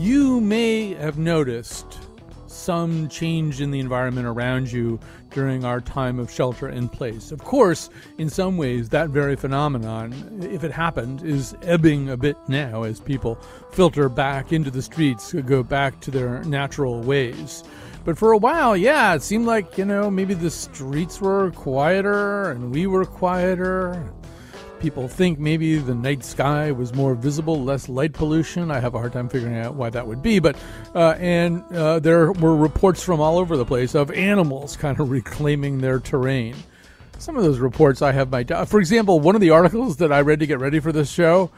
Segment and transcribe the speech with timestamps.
[0.00, 1.98] You may have noticed
[2.46, 4.98] some change in the environment around you
[5.30, 7.30] during our time of shelter in place.
[7.30, 12.38] Of course, in some ways, that very phenomenon, if it happened, is ebbing a bit
[12.48, 13.34] now as people
[13.72, 17.62] filter back into the streets, go back to their natural ways.
[18.02, 22.52] But for a while, yeah, it seemed like, you know, maybe the streets were quieter
[22.52, 24.10] and we were quieter
[24.80, 28.70] people think maybe the night sky was more visible, less light pollution.
[28.70, 30.38] I have a hard time figuring out why that would be.
[30.38, 30.56] But
[30.94, 35.10] uh, and uh, there were reports from all over the place of animals kind of
[35.10, 36.56] reclaiming their terrain.
[37.18, 38.44] Some of those reports I have my.
[38.44, 41.50] For example, one of the articles that I read to get ready for this show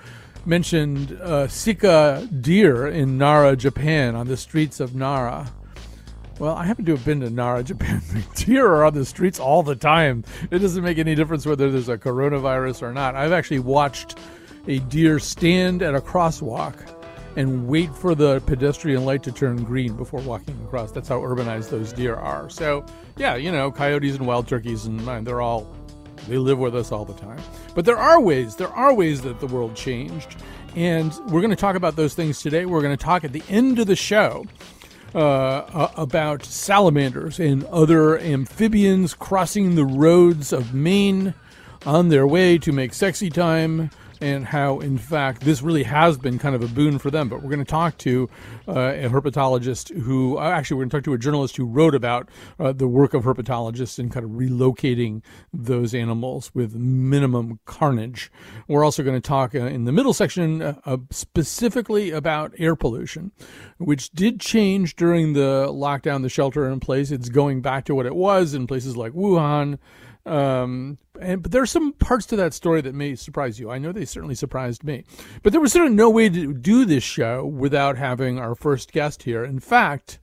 [0.45, 5.53] mentioned uh, Sika deer in Nara, Japan, on the streets of Nara.
[6.43, 8.03] Well, I happen to have been to Nara, Japan.
[8.35, 10.25] Deer are on the streets all the time.
[10.51, 13.15] It doesn't make any difference whether there's a coronavirus or not.
[13.15, 14.19] I've actually watched
[14.67, 16.75] a deer stand at a crosswalk
[17.37, 20.91] and wait for the pedestrian light to turn green before walking across.
[20.91, 22.51] That's how urbanized those deer are.
[22.51, 22.85] So,
[23.17, 25.73] yeah, you know, coyotes and wild turkeys and they're all
[26.27, 27.41] they live with us all the time.
[27.77, 30.37] But there are ways, there are ways that the world changed.
[30.75, 32.65] And we're going to talk about those things today.
[32.67, 34.45] We're going to talk at the end of the show
[35.15, 41.35] uh, about salamanders and other amphibians crossing the roads of Maine
[41.85, 43.91] on their way to make sexy time
[44.23, 47.29] and how, in fact, this really has been kind of a boon for them.
[47.29, 48.31] But we're going to talk to
[48.69, 51.95] uh, a herpetologist who, uh, actually, we're going to talk to a journalist who wrote
[51.95, 52.29] about
[52.59, 58.31] uh, the work of herpetologists in kind of relocating those animals with minimum carnage.
[58.69, 63.33] We're also going to talk uh, in the middle section uh, specifically about air pollution,
[63.79, 67.11] which did change during the lockdown, the shelter in place.
[67.11, 69.79] It's going back to what it was in places like Wuhan.
[70.25, 73.71] Um, and but there's some parts to that story that may surprise you.
[73.71, 75.05] I know they certainly surprised me.
[75.43, 78.93] But there was sort of no way to do this show without having our first
[78.93, 79.45] guest here.
[79.45, 80.19] In fact,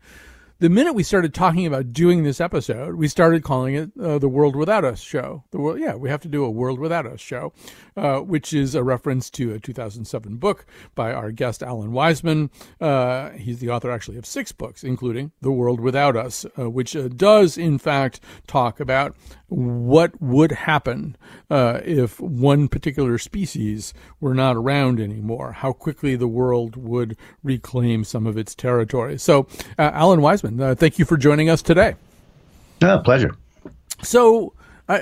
[0.60, 4.28] the minute we started talking about doing this episode, we started calling it uh, the
[4.28, 5.46] World Without Us show.
[5.52, 7.54] The world, yeah, we have to do a World Without Us show,
[7.96, 12.50] uh, which is a reference to a 2007 book by our guest Alan Weisman.
[12.82, 16.94] Uh, he's the author actually of six books, including The World Without Us, uh, which
[16.94, 19.16] uh, does in fact talk about
[19.50, 21.16] what would happen
[21.50, 28.04] uh, if one particular species were not around anymore, how quickly the world would reclaim
[28.04, 29.18] some of its territory.
[29.18, 31.96] So, uh, Alan Weisman, uh, thank you for joining us today.
[32.82, 33.36] Oh, pleasure.
[34.02, 34.54] So,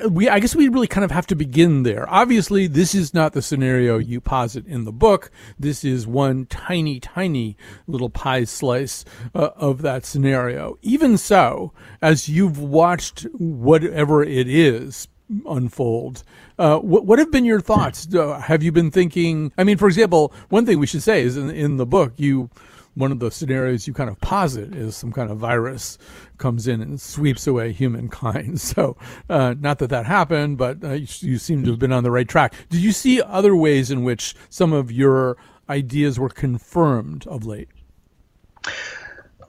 [0.09, 2.09] we, I guess we really kind of have to begin there.
[2.09, 5.31] Obviously, this is not the scenario you posit in the book.
[5.57, 7.55] This is one tiny, tiny
[7.87, 10.77] little pie slice uh, of that scenario.
[10.81, 11.71] Even so,
[12.01, 15.07] as you've watched whatever it is
[15.45, 16.23] unfold,
[16.59, 18.13] uh, what, what have been your thoughts?
[18.13, 19.53] Uh, have you been thinking?
[19.57, 22.49] I mean, for example, one thing we should say is in, in the book, you
[22.97, 25.99] one of the scenarios you kind of posit is some kind of virus
[26.39, 28.59] comes in and sweeps away humankind.
[28.67, 28.97] So,
[29.29, 32.11] uh, not that that happened, but uh, you, you, seem to have been on the
[32.11, 32.53] right track.
[32.69, 35.37] Did you see other ways in which some of your
[35.69, 37.69] ideas were confirmed of late?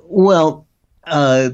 [0.04, 0.66] Well,
[1.04, 1.50] uh,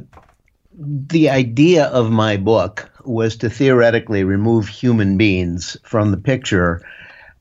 [0.78, 6.82] the idea of my book was to theoretically remove human beings from the picture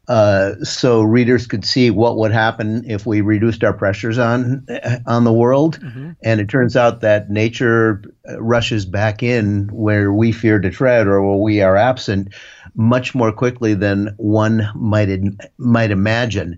[0.07, 4.65] uh, so readers could see what would happen if we reduced our pressures on
[5.07, 5.79] on the world.
[5.79, 6.11] Mm-hmm.
[6.23, 8.01] And it turns out that nature
[8.37, 12.33] rushes back in where we fear to tread or where we are absent
[12.75, 15.09] much more quickly than one might
[15.57, 16.57] might imagine.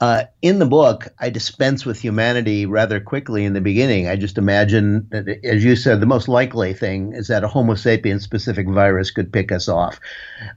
[0.00, 4.06] Uh, in the book, I dispense with humanity rather quickly in the beginning.
[4.06, 7.74] I just imagine, that, as you said, the most likely thing is that a Homo
[7.74, 9.98] sapiens specific virus could pick us off.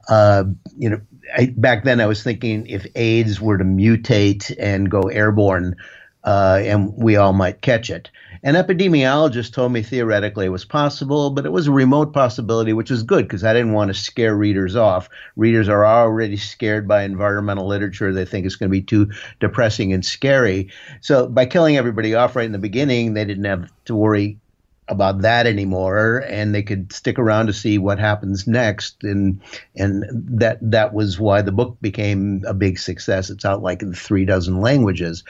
[0.08, 0.44] Uh,
[0.78, 1.02] you know,
[1.36, 5.76] I, back then I was thinking if AIDS were to mutate and go airborne,
[6.24, 8.12] uh, and we all might catch it.
[8.44, 12.90] An epidemiologist told me theoretically it was possible, but it was a remote possibility, which
[12.90, 15.10] is good because I didn't want to scare readers off.
[15.36, 18.12] Readers are already scared by environmental literature.
[18.12, 20.72] They think it's going to be too depressing and scary.
[21.02, 24.40] So by killing everybody off right in the beginning, they didn't have to worry
[24.88, 29.40] about that anymore and they could stick around to see what happens next and
[29.78, 33.94] and that that was why the book became a big success it's out like in
[33.94, 35.24] three dozen languages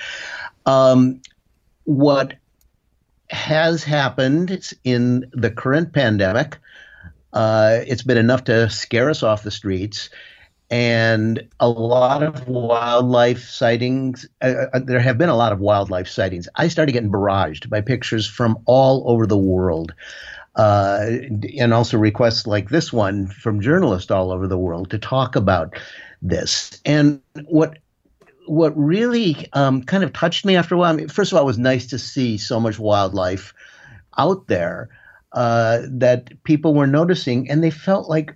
[0.65, 1.21] um,
[1.83, 2.33] what
[3.31, 6.57] has happened in the current pandemic.
[7.33, 10.09] Uh, it's been enough to scare us off the streets.
[10.69, 16.07] And a lot of wildlife sightings, uh, uh, there have been a lot of wildlife
[16.07, 16.47] sightings.
[16.55, 19.93] I started getting barraged by pictures from all over the world.
[20.55, 21.07] Uh,
[21.57, 25.73] and also requests like this one from journalists all over the world to talk about
[26.21, 26.81] this.
[26.85, 27.77] And what
[28.51, 30.91] what really um, kind of touched me after a while.
[30.91, 33.53] I mean, first of all, it was nice to see so much wildlife
[34.17, 34.89] out there
[35.31, 38.35] uh, that people were noticing, and they felt like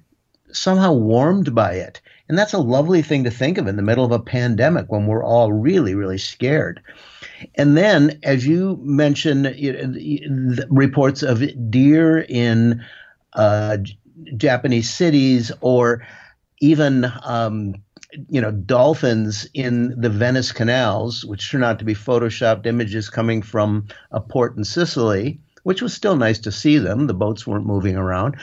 [0.54, 2.00] somehow warmed by it.
[2.30, 5.06] And that's a lovely thing to think of in the middle of a pandemic when
[5.06, 6.82] we're all really, really scared.
[7.56, 9.54] And then, as you mentioned,
[10.70, 12.82] reports of deer in
[13.34, 13.80] uh,
[14.38, 16.08] Japanese cities or
[16.62, 17.76] even um,
[18.30, 23.42] you know dolphins in the Venice canals, which turned out to be photoshopped images coming
[23.42, 27.08] from a port in Sicily, which was still nice to see them.
[27.08, 28.38] The boats weren't moving around.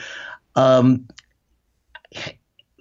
[0.55, 1.07] Um,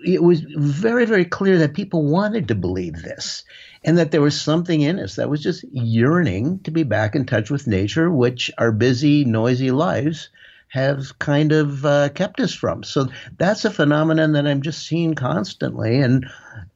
[0.04, 3.44] it was very, very clear that people wanted to believe this
[3.84, 7.24] and that there was something in us that was just yearning to be back in
[7.24, 10.28] touch with nature, which our busy, noisy lives
[10.72, 12.82] have kind of uh, kept us from.
[12.82, 16.00] So that's a phenomenon that I'm just seeing constantly.
[16.00, 16.26] And,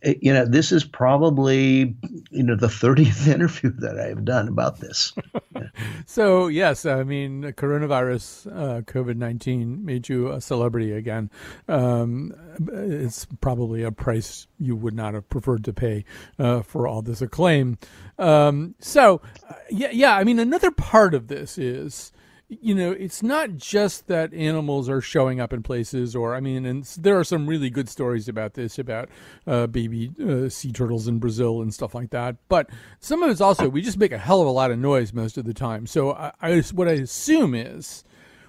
[0.02, 1.96] eh, you know, this is probably,
[2.30, 5.14] you know, the 30th interview that I've done about this.
[6.06, 11.30] so, yes, I mean, coronavirus, uh, COVID 19 made you a celebrity again.
[11.66, 12.34] Um,
[12.70, 16.04] it's probably a price you would not have preferred to pay
[16.38, 17.78] uh, for all this acclaim.
[18.18, 22.12] Um, so, uh, yeah, yeah, I mean, another part of this is
[22.48, 26.64] you know, it's not just that animals are showing up in places, or I mean,
[26.64, 29.08] and there are some really good stories about this, about
[29.46, 32.36] uh, baby uh, sea turtles in Brazil and stuff like that.
[32.48, 32.70] But
[33.00, 35.36] some of it's also we just make a hell of a lot of noise most
[35.36, 35.86] of the time.
[35.86, 38.04] So I, I what I assume is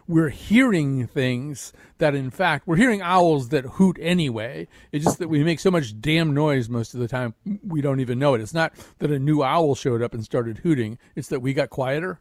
[0.07, 4.67] we're hearing things that in fact we're hearing owls that hoot anyway.
[4.91, 7.33] It's just that we make so much damn noise most of the time
[7.65, 8.41] we don't even know it.
[8.41, 10.99] It's not that a new owl showed up and started hooting.
[11.15, 12.19] It's that we got quieter.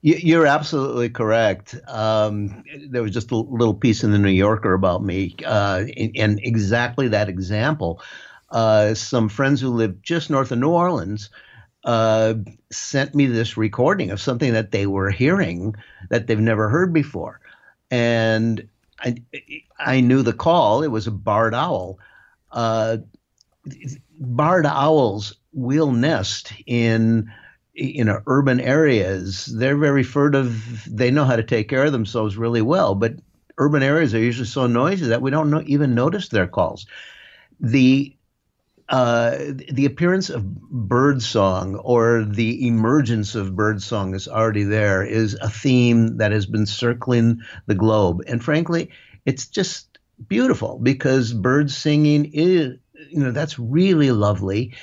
[0.00, 1.74] You're absolutely correct.
[1.88, 6.38] Um, there was just a little piece in the New Yorker about me, uh, and
[6.44, 8.00] exactly that example.
[8.50, 11.30] Uh, some friends who live just north of New Orleans
[11.84, 12.34] uh,
[12.70, 15.74] sent me this recording of something that they were hearing
[16.10, 17.40] that they've never heard before,
[17.90, 18.68] and
[19.00, 19.16] I,
[19.80, 20.84] I knew the call.
[20.84, 21.98] It was a barred owl.
[22.52, 22.98] Uh,
[24.20, 27.30] barred owls will nest in
[27.78, 30.84] you know urban areas they're very furtive.
[30.86, 33.14] They know how to take care of themselves really well but
[33.58, 36.86] urban areas are usually so noisy that we don't know, even notice their calls.
[37.60, 38.14] The
[38.88, 39.36] uh,
[39.70, 45.34] the appearance of bird song or the emergence of bird song is already there is
[45.42, 48.22] a theme that has been circling the globe.
[48.26, 48.90] And frankly
[49.26, 52.78] it's just beautiful because bird singing is
[53.10, 54.74] you know that's really lovely.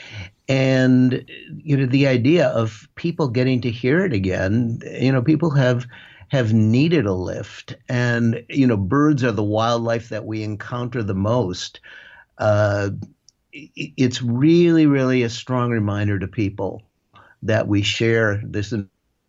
[0.47, 1.25] And
[1.55, 5.85] you know the idea of people getting to hear it again you know people have
[6.29, 7.75] have needed a lift.
[7.89, 11.79] And you know birds are the wildlife that we encounter the most.
[12.37, 12.89] Uh,
[13.53, 16.81] it's really really a strong reminder to people
[17.41, 18.73] that we share this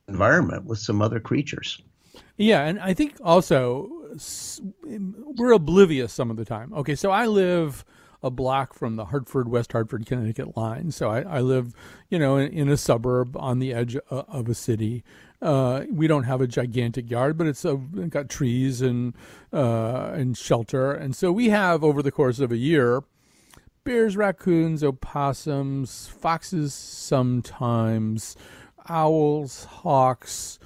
[0.08, 1.80] environment with some other creatures.
[2.36, 3.88] Yeah and i think also
[4.82, 6.72] we're oblivious some of the time.
[6.74, 7.84] Okay so i live
[8.23, 10.91] a block from the Hartford, West Hartford, Connecticut line.
[10.91, 11.75] So I, I live,
[12.08, 15.05] you know, in, in, a suburb on the edge of, of a city.
[15.43, 19.15] Uh, we don't have a gigantic yard, but it's a, got trees and
[19.53, 23.03] uh, and shelter, and so we have over the course of a year,
[23.85, 28.35] bears, raccoons, opossums, foxes, sometimes
[28.89, 30.58] owls, hawks,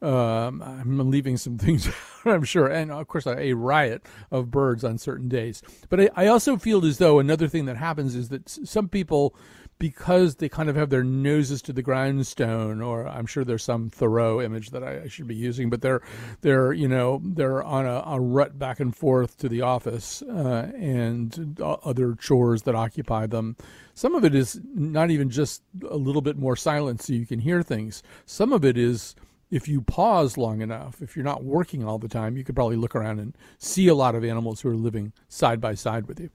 [0.00, 1.88] um, I'm leaving some things,
[2.24, 5.60] I'm sure, and of course a riot of birds on certain days.
[5.88, 9.34] But I, I, also feel as though another thing that happens is that some people,
[9.80, 13.90] because they kind of have their noses to the grindstone, or I'm sure there's some
[13.90, 16.02] Thoreau image that I, I should be using, but they're
[16.42, 20.70] they're you know they're on a, a rut back and forth to the office uh,
[20.76, 23.56] and other chores that occupy them.
[23.94, 27.40] Some of it is not even just a little bit more silence so you can
[27.40, 28.04] hear things.
[28.26, 29.16] Some of it is
[29.50, 32.76] if you pause long enough, if you're not working all the time, you could probably
[32.76, 36.20] look around and see a lot of animals who are living side by side with
[36.20, 36.30] you.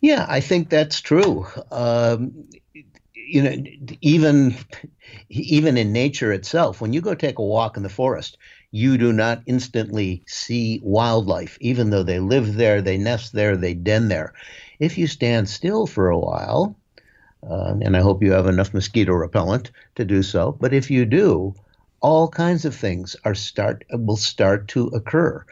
[0.00, 1.46] Yeah, I think that's true.
[1.70, 2.48] Um,
[3.14, 3.56] you know,
[4.00, 4.54] even
[5.28, 8.36] even in nature itself, when you go take a walk in the forest,
[8.70, 13.74] you do not instantly see wildlife, even though they live there, they nest there, they
[13.74, 14.34] den there.
[14.80, 16.76] If you stand still for a while,
[17.48, 20.52] uh, and I hope you have enough mosquito repellent to do so.
[20.52, 21.54] But if you do,
[22.00, 25.44] all kinds of things are start will start to occur.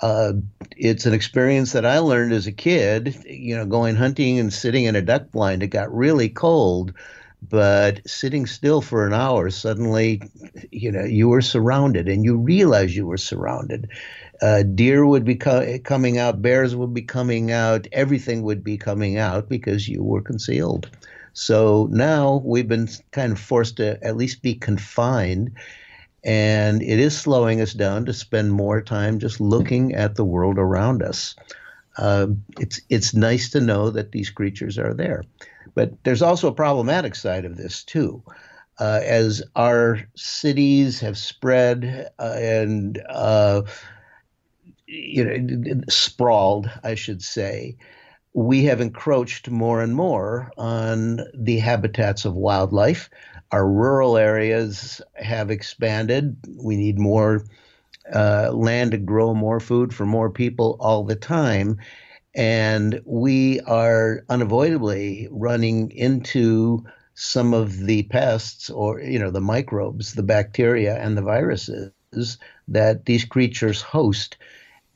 [0.00, 0.34] Uh,
[0.76, 4.84] it's an experience that I learned as a kid, you know, going hunting and sitting
[4.84, 5.62] in a duck blind.
[5.62, 6.94] It got really cold,
[7.42, 10.22] but sitting still for an hour, suddenly,
[10.70, 13.88] you know, you were surrounded and you realize you were surrounded.
[14.40, 18.78] Uh, deer would be co- coming out, bears would be coming out, everything would be
[18.78, 20.88] coming out because you were concealed.
[21.38, 25.52] So now we've been kind of forced to at least be confined
[26.24, 30.58] and it is slowing us down to spend more time just looking at the world
[30.58, 31.36] around us.
[31.96, 32.26] Uh,
[32.58, 35.22] it's it's nice to know that these creatures are there,
[35.74, 38.22] but there's also a problematic side of this too.
[38.80, 43.62] Uh, as our cities have spread uh, and uh,
[44.86, 47.76] you know sprawled, I should say,
[48.34, 53.10] we have encroached more and more on the habitats of wildlife
[53.50, 56.36] our rural areas have expanded.
[56.62, 57.44] We need more
[58.14, 61.78] uh, land to grow more food for more people all the time.
[62.34, 70.12] And we are unavoidably running into some of the pests or, you know, the microbes,
[70.12, 74.36] the bacteria, and the viruses that these creatures host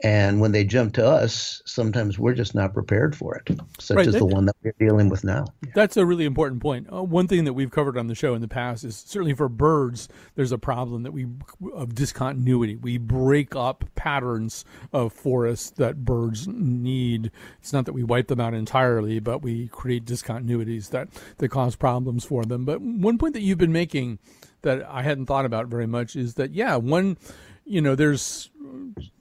[0.03, 4.07] and when they jump to us, sometimes we're just not prepared for it, such right.
[4.09, 5.45] as that, the one that we're dealing with now.
[5.75, 6.93] That's a really important point.
[6.93, 9.49] Uh, one thing that we've covered on the show in the past is certainly for
[9.49, 11.29] birds, there's a problem that we
[11.73, 12.75] of discontinuity.
[12.75, 17.31] We break up patterns of forests that birds need.
[17.61, 21.77] It's not that we wipe them out entirely, but we create discontinuities that that cause
[21.77, 22.65] problems for them.
[22.65, 24.19] But one point that you've been making
[24.63, 27.17] that I hadn't thought about very much is that yeah, one
[27.65, 28.51] you know, there's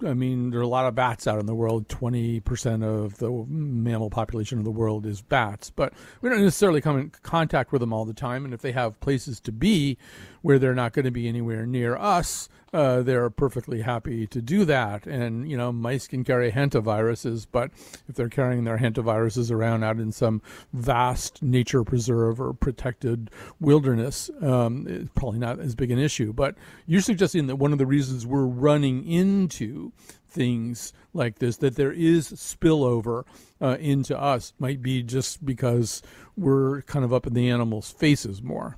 [0.06, 1.88] I mean, there are a lot of bats out in the world.
[1.88, 6.98] 20% of the mammal population of the world is bats, but we don't necessarily come
[6.98, 8.46] in contact with them all the time.
[8.46, 9.98] And if they have places to be
[10.42, 14.66] where they're not going to be anywhere near us, uh, they're perfectly happy to do
[14.66, 15.06] that.
[15.06, 17.72] And, you know, mice can carry hantaviruses, but
[18.08, 23.30] if they're carrying their hantaviruses around out in some vast nature preserve or protected
[23.60, 26.32] wilderness, um, it's probably not as big an issue.
[26.32, 26.56] But
[26.86, 29.92] you're suggesting that one of the reasons we're running into
[30.28, 33.24] things like this, that there is spillover
[33.62, 36.02] uh, into us, might be just because
[36.38, 38.78] we're kind of up in the animals' faces more.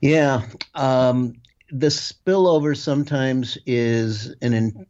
[0.00, 0.42] Yeah.
[0.74, 1.34] Um,
[1.70, 4.86] the spillover sometimes is an in,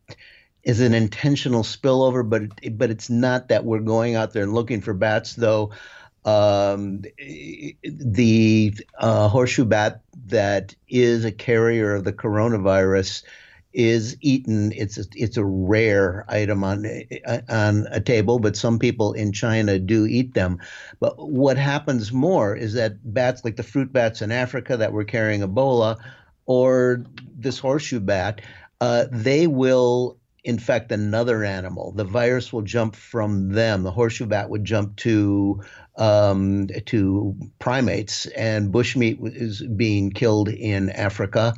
[0.62, 2.42] is an intentional spillover, but
[2.76, 5.34] but it's not that we're going out there and looking for bats.
[5.34, 5.70] Though
[6.24, 7.02] um,
[7.82, 13.22] the uh, horseshoe bat that is a carrier of the coronavirus
[13.76, 14.72] is eaten.
[14.72, 16.86] It's a, it's a rare item on
[17.50, 20.58] on a table, but some people in China do eat them.
[20.98, 25.04] But what happens more is that bats, like the fruit bats in Africa that were
[25.04, 25.98] carrying Ebola,
[26.46, 27.04] or
[27.36, 28.40] this horseshoe bat,
[28.80, 31.92] uh, they will infect another animal.
[31.92, 33.82] The virus will jump from them.
[33.82, 35.62] The horseshoe bat would jump to
[35.98, 41.52] um, to primates, and bushmeat is being killed in Africa.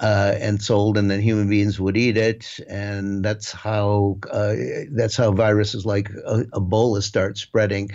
[0.00, 4.54] Uh, and sold, and then human beings would eat it, and that's how uh,
[4.92, 7.90] that's how viruses like uh, Ebola start spreading.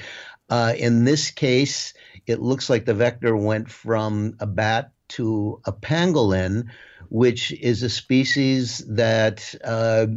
[0.50, 1.94] Uh, in this case,
[2.28, 6.68] it looks like the vector went from a bat to a pangolin,
[7.10, 10.08] which is a species that uh,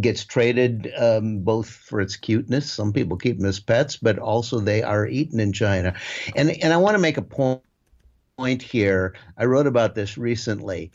[0.00, 2.72] gets traded um, both for its cuteness.
[2.72, 5.94] Some people keep them as pets, but also they are eaten in China.
[6.34, 7.62] And and I want to make a point
[8.36, 9.14] point here.
[9.38, 10.92] I wrote about this recently.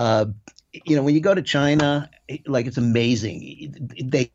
[0.00, 0.24] Uh,
[0.72, 2.08] you know, when you go to China,
[2.46, 3.90] like it's amazing.
[4.02, 4.30] They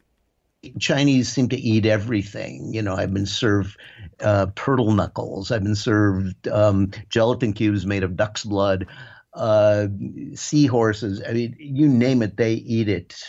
[0.79, 2.71] Chinese seem to eat everything.
[2.71, 3.75] You know, I've been served
[4.19, 5.49] uh, turtle knuckles.
[5.49, 8.85] I've been served um, gelatin cubes made of duck's blood,
[9.33, 9.87] uh,
[10.35, 11.23] seahorses.
[11.27, 13.19] I mean, you name it, they eat it.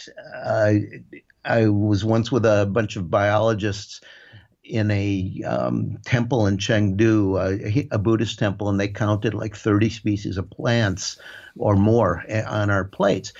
[0.44, 0.74] Uh,
[1.42, 4.02] I was once with a bunch of biologists
[4.66, 9.90] in a um, temple in Chengdu, a, a Buddhist temple, and they counted like 30
[9.90, 11.18] species of plants
[11.56, 13.32] or more eh, on our plates.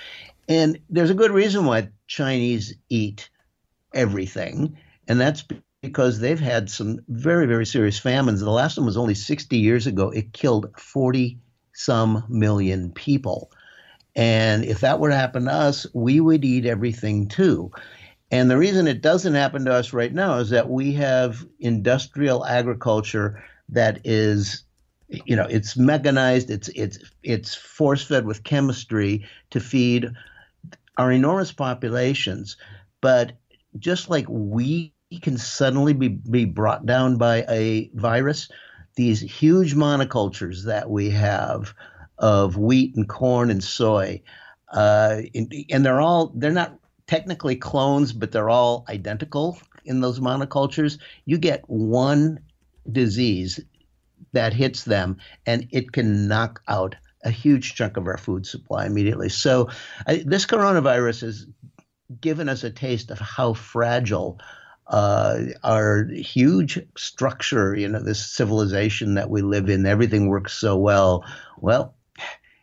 [0.47, 3.29] And there's a good reason why Chinese eat
[3.93, 4.77] everything.
[5.07, 5.43] And that's
[5.81, 8.39] because they've had some very, very serious famines.
[8.39, 10.09] The last one was only 60 years ago.
[10.09, 11.39] It killed 40
[11.73, 13.51] some million people.
[14.15, 17.71] And if that were to happen to us, we would eat everything too.
[18.29, 22.45] And the reason it doesn't happen to us right now is that we have industrial
[22.45, 24.63] agriculture that is
[25.09, 30.09] you know it's mechanized it's it's it's force fed with chemistry to feed
[30.97, 32.57] our enormous populations
[32.99, 33.31] but
[33.79, 38.49] just like we can suddenly be, be brought down by a virus,
[38.95, 41.73] these huge monocultures that we have
[42.17, 44.21] of wheat and corn and soy.
[44.73, 45.21] Uh,
[45.69, 50.99] and they're all, they're not technically clones, but they're all identical in those monocultures.
[51.25, 52.39] You get one
[52.91, 53.59] disease
[54.33, 58.85] that hits them and it can knock out a huge chunk of our food supply
[58.85, 59.29] immediately.
[59.29, 59.69] So,
[60.05, 61.47] I, this coronavirus has
[62.21, 64.39] given us a taste of how fragile
[64.87, 70.77] uh, our huge structure, you know, this civilization that we live in, everything works so
[70.77, 71.25] well.
[71.57, 71.95] Well,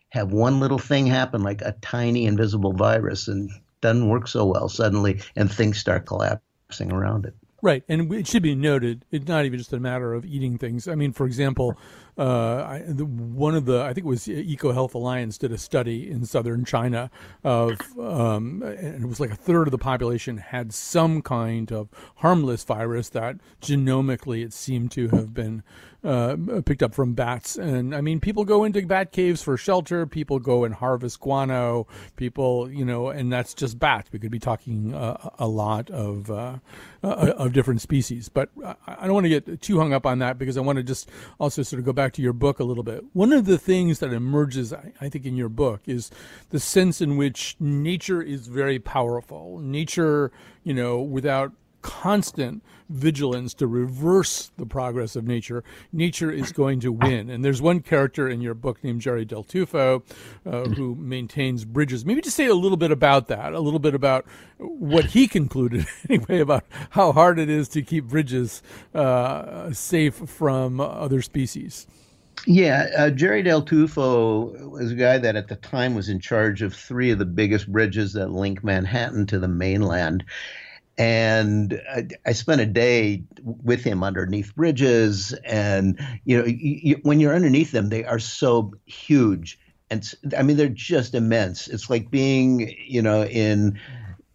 [0.09, 3.51] have one little thing happen, like a tiny invisible virus, and
[3.81, 7.35] doesn't work so well suddenly, and things start collapsing around it.
[7.65, 10.87] Right, and it should be noted, it's not even just a matter of eating things.
[10.87, 11.75] I mean, for example,
[12.15, 16.09] uh, I, the, one of the I think it was EcoHealth Alliance did a study
[16.09, 17.09] in southern China
[17.43, 21.89] of um, and it was like a third of the population had some kind of
[22.17, 25.63] harmless virus that genomically it seemed to have been
[26.05, 27.57] uh, picked up from bats.
[27.57, 30.05] And I mean, people go into bat caves for shelter.
[30.05, 31.87] People go and harvest guano.
[32.15, 34.11] People, you know, and that's just bats.
[34.11, 36.57] We could be talking uh, a lot of uh,
[37.03, 38.29] uh of different species.
[38.29, 38.49] But
[38.85, 41.09] I don't want to get too hung up on that because I want to just
[41.39, 43.03] also sort of go back to your book a little bit.
[43.13, 46.11] One of the things that emerges, I think, in your book is
[46.49, 49.57] the sense in which nature is very powerful.
[49.59, 50.31] Nature,
[50.63, 51.53] you know, without
[51.85, 55.63] constant vigilance to reverse the progress of nature,
[55.93, 57.29] nature is going to win.
[57.29, 60.01] And there's one character in your book named Jerry Del Tufo
[60.47, 62.03] uh, who maintains bridges.
[62.03, 64.25] Maybe just say a little bit about that, a little bit about
[64.57, 68.63] what he concluded, anyway, about how hard it is to keep bridges
[68.95, 71.85] uh, safe from other species.
[72.47, 76.63] Yeah, uh, Jerry Del Tufo was a guy that at the time was in charge
[76.63, 80.25] of three of the biggest bridges that link Manhattan to the mainland
[80.97, 87.19] and I, I, spent a day with him underneath bridges and you know you, when
[87.19, 89.59] you're underneath them they are so huge
[89.89, 93.77] and i mean they're just immense it's like being you know in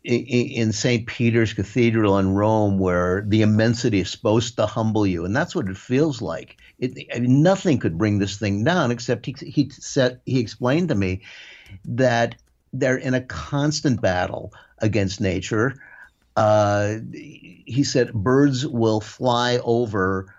[0.03, 1.07] in St.
[1.07, 5.69] Peter's Cathedral in Rome, where the immensity is supposed to humble you, and that's what
[5.69, 6.57] it feels like.
[6.79, 10.89] It, I mean, nothing could bring this thing down, except he, he said he explained
[10.89, 11.21] to me
[11.85, 12.37] that
[12.73, 15.75] they're in a constant battle against nature
[16.41, 20.35] uh, he said birds will fly over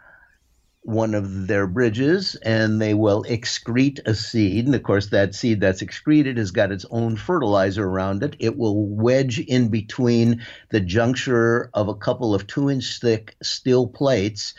[0.81, 4.65] one of their bridges and they will excrete a seed.
[4.65, 8.35] And of course, that seed that's excreted has got its own fertilizer around it.
[8.39, 13.85] It will wedge in between the juncture of a couple of two inch thick steel
[13.85, 14.55] plates.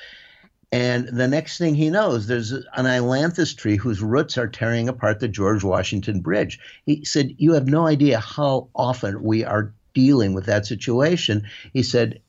[0.70, 5.18] And the next thing he knows, there's an ailanthus tree whose roots are tearing apart
[5.18, 6.60] the George Washington Bridge.
[6.86, 11.48] He said, You have no idea how often we are dealing with that situation.
[11.72, 12.20] He said,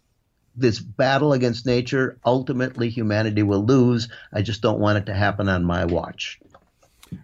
[0.56, 4.08] this battle against nature, ultimately humanity will lose.
[4.32, 6.40] I just don't want it to happen on my watch.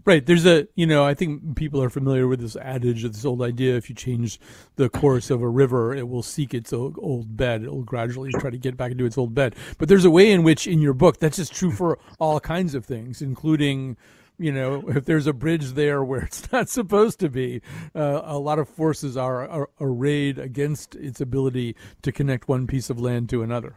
[0.06, 0.26] Right.
[0.26, 3.76] There's a, you know, I think people are familiar with this adage, this old idea
[3.76, 4.40] if you change
[4.76, 7.64] the course of a river, it will seek its old bed.
[7.64, 9.56] It will gradually try to get back into its old bed.
[9.78, 12.76] But there's a way in which, in your book, that's just true for all kinds
[12.76, 13.98] of things, including
[14.40, 17.62] you know, if there's a bridge there where it's not supposed to be,
[17.96, 22.90] uh, a lot of forces are, are arrayed against its ability to connect one piece
[22.90, 23.76] of land to another.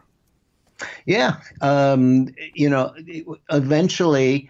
[1.05, 2.93] Yeah, um, you know,
[3.51, 4.49] eventually,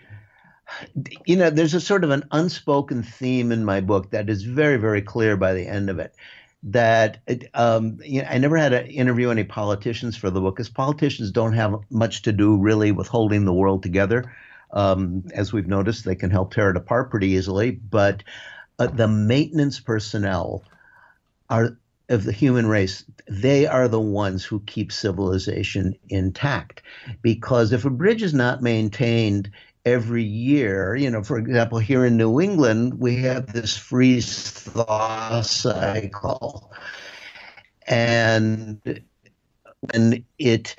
[1.26, 4.78] you know, there's a sort of an unspoken theme in my book that is very,
[4.78, 6.16] very clear by the end of it.
[6.64, 7.20] That
[7.54, 11.30] um, you know, I never had to interview any politicians for the book, because politicians
[11.30, 14.34] don't have much to do really with holding the world together.
[14.74, 17.72] Um, as we've noticed, they can help tear it apart pretty easily.
[17.72, 18.24] But
[18.80, 20.64] uh, the maintenance personnel
[21.50, 21.78] are
[22.10, 26.82] of the human race, they are the ones who keep civilization intact.
[27.22, 29.52] Because if a bridge is not maintained
[29.86, 35.42] every year, you know, for example, here in New England, we have this freeze thaw
[35.42, 36.72] cycle.
[37.88, 39.02] And
[39.92, 40.76] when it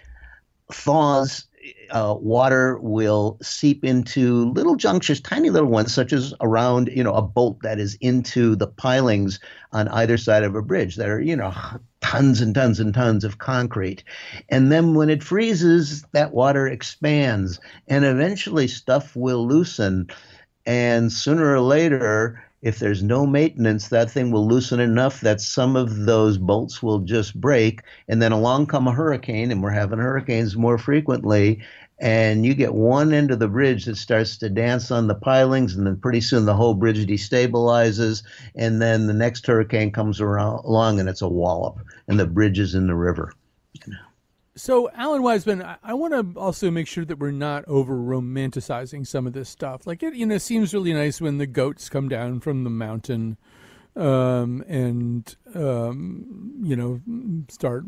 [0.72, 1.46] thaws
[1.90, 7.14] uh, water will seep into little junctures, tiny little ones, such as around you know
[7.14, 9.40] a bolt that is into the pilings
[9.72, 11.52] on either side of a bridge that are you know
[12.00, 14.04] tons and tons and tons of concrete,
[14.48, 20.08] and then when it freezes, that water expands, and eventually stuff will loosen,
[20.66, 25.76] and sooner or later if there's no maintenance, that thing will loosen enough that some
[25.76, 27.82] of those bolts will just break.
[28.08, 31.62] And then along come a hurricane, and we're having hurricanes more frequently.
[32.00, 35.76] And you get one end of the bridge that starts to dance on the pilings,
[35.76, 38.22] and then pretty soon the whole bridge destabilizes.
[38.56, 41.76] And then the next hurricane comes around, along, and it's a wallop,
[42.08, 43.30] and the bridge is in the river.
[44.56, 49.04] So, Alan Weisman, I, I want to also make sure that we're not over romanticizing
[49.04, 49.84] some of this stuff.
[49.86, 53.36] Like it, you know, seems really nice when the goats come down from the mountain,
[53.96, 57.00] um, and um, you know,
[57.48, 57.84] start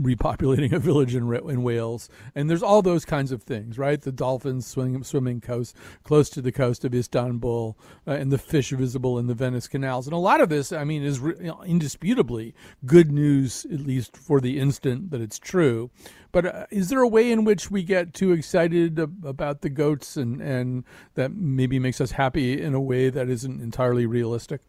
[0.00, 4.00] repopulating a village in, in Wales, and there's all those kinds of things, right?
[4.00, 8.70] The dolphins swimming swimming coast close to the coast of Istanbul, uh, and the fish
[8.70, 12.54] visible in the Venice canals, and a lot of this, I mean, is re- indisputably
[12.86, 15.90] good news, at least for the instant that it's true.
[16.30, 20.16] But uh, is there a way in which we get too excited about the goats,
[20.16, 20.84] and and
[21.14, 24.60] that maybe makes us happy in a way that isn't entirely realistic?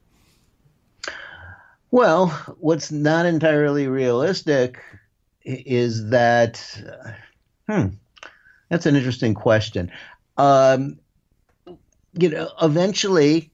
[1.91, 2.27] Well,
[2.59, 4.79] what's not entirely realistic
[5.43, 6.81] is that,
[7.67, 7.87] hmm,
[8.69, 9.91] that's an interesting question.
[10.37, 10.99] Um,
[12.13, 13.51] you know, eventually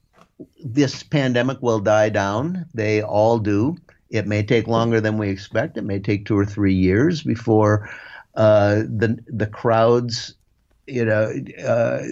[0.64, 2.66] this pandemic will die down.
[2.74, 3.76] They all do.
[4.10, 5.76] It may take longer than we expect.
[5.76, 7.90] It may take two or three years before
[8.34, 10.34] uh, the the crowds,
[10.86, 11.32] you know,
[11.66, 12.02] uh,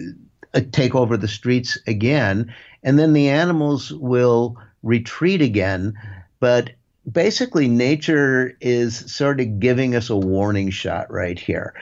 [0.72, 5.94] take over the streets again, and then the animals will retreat again.
[6.40, 6.70] But
[7.10, 11.74] basically nature is sort of giving us a warning shot right here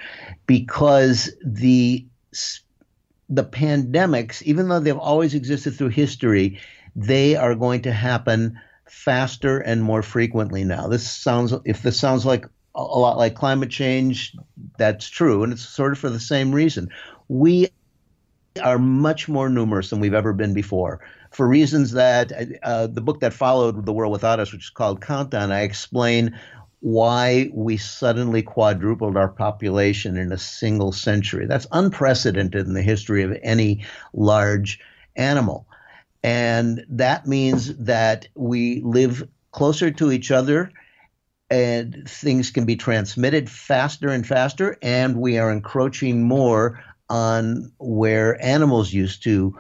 [0.47, 2.05] because the
[3.29, 6.59] the pandemics even though they've always existed through history
[6.97, 8.59] they are going to happen
[8.93, 10.87] faster and more frequently now.
[10.87, 14.37] This sounds if this sounds like a lot like climate change
[14.79, 16.89] that's true and it's sort of for the same reason.
[17.29, 17.69] We
[18.63, 21.01] are much more numerous than we've ever been before
[21.33, 25.01] for reasons that uh, the book that followed The World Without Us, which is called
[25.01, 26.39] Countdown, I explain
[26.81, 31.47] why we suddenly quadrupled our population in a single century.
[31.47, 34.81] That's unprecedented in the history of any large
[35.17, 35.67] animal.
[36.25, 40.71] And that means that we live closer to each other
[41.51, 48.43] and things can be transmitted faster and faster, and we are encroaching more on where
[48.43, 49.55] animals used to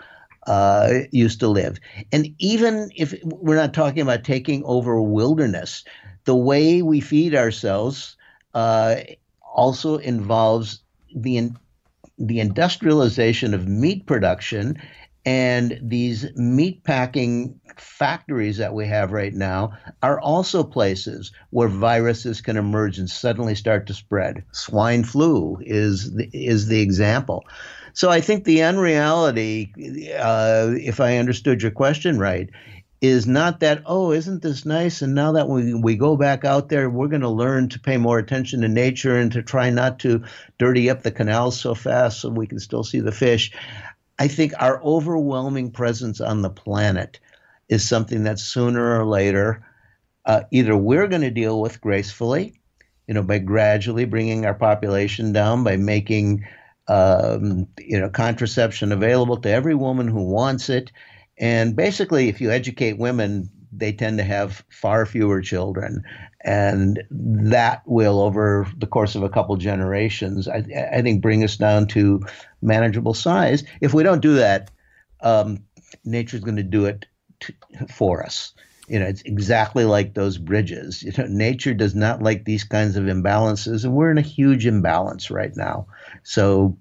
[0.46, 1.78] uh, used to live.
[2.12, 5.84] And even if we're not talking about taking over wilderness,
[6.24, 8.16] the way we feed ourselves
[8.54, 8.96] uh,
[9.54, 10.82] also involves
[11.14, 11.50] the
[12.18, 14.80] the industrialization of meat production
[15.24, 22.40] and these meat packing factories that we have right now are also places where viruses
[22.40, 24.44] can emerge and suddenly start to spread.
[24.52, 27.44] Swine flu is the, is the example.
[27.94, 29.72] So I think the unreality,
[30.18, 32.48] uh, if I understood your question right,
[33.00, 35.02] is not that oh isn't this nice?
[35.02, 37.96] And now that we, we go back out there we're going to learn to pay
[37.96, 40.24] more attention to nature and to try not to
[40.58, 43.52] dirty up the canals so fast so we can still see the fish.
[44.18, 47.18] I think our overwhelming presence on the planet
[47.68, 49.66] is something that sooner or later
[50.24, 52.54] uh, either we're going to deal with gracefully
[53.08, 56.44] you know by gradually bringing our population down by making
[56.88, 60.90] um, you know, contraception available to every woman who wants it.
[61.38, 66.04] And basically, if you educate women, they tend to have far fewer children.
[66.44, 71.56] And that will, over the course of a couple generations, I, I think, bring us
[71.56, 72.20] down to
[72.60, 73.64] manageable size.
[73.80, 74.70] If we don't do that,
[75.20, 75.64] um,
[76.04, 77.06] nature's going to do it
[77.40, 77.54] t-
[77.88, 78.52] for us.
[78.88, 81.02] You know, it's exactly like those bridges.
[81.02, 84.66] You know, nature does not like these kinds of imbalances, and we're in a huge
[84.66, 85.86] imbalance right now.
[86.24, 86.76] So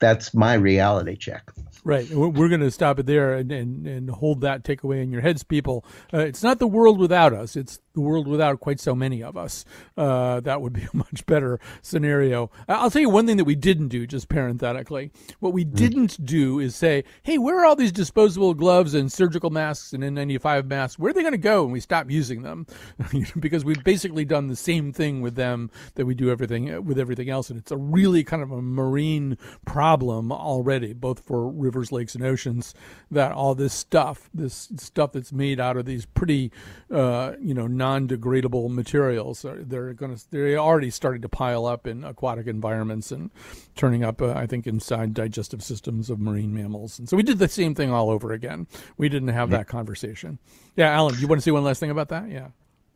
[0.00, 1.50] that's my reality check.
[1.84, 2.10] Right.
[2.10, 5.44] We're going to stop it there and, and, and hold that takeaway in your heads,
[5.44, 5.84] people.
[6.12, 7.54] Uh, it's not the world without us.
[7.54, 9.64] It's the world without quite so many of us.
[9.96, 12.50] Uh, that would be a much better scenario.
[12.68, 15.10] I'll tell you one thing that we didn't do, just parenthetically.
[15.40, 15.74] What we mm.
[15.74, 20.04] didn't do is say, hey, where are all these disposable gloves and surgical masks and
[20.04, 20.98] N95 masks?
[20.98, 22.66] Where are they going to go when we stop using them?
[23.40, 27.30] because we've basically done the same thing with them that we do everything with everything
[27.30, 27.48] else.
[27.48, 32.24] And it's a really kind of a marine problem already, both for rivers, lakes, and
[32.24, 32.74] oceans,
[33.10, 36.52] that all this stuff, this stuff that's made out of these pretty,
[36.90, 39.44] uh, you know, non-degradable materials.
[39.44, 43.30] They're going to they're already starting to pile up in aquatic environments and
[43.74, 46.98] turning up, uh, I think, inside digestive systems of marine mammals.
[46.98, 48.66] And so we did the same thing all over again.
[48.96, 50.38] We didn't have that conversation.
[50.74, 52.28] Yeah, Alan, you want to say one last thing about that?
[52.30, 52.48] Yeah.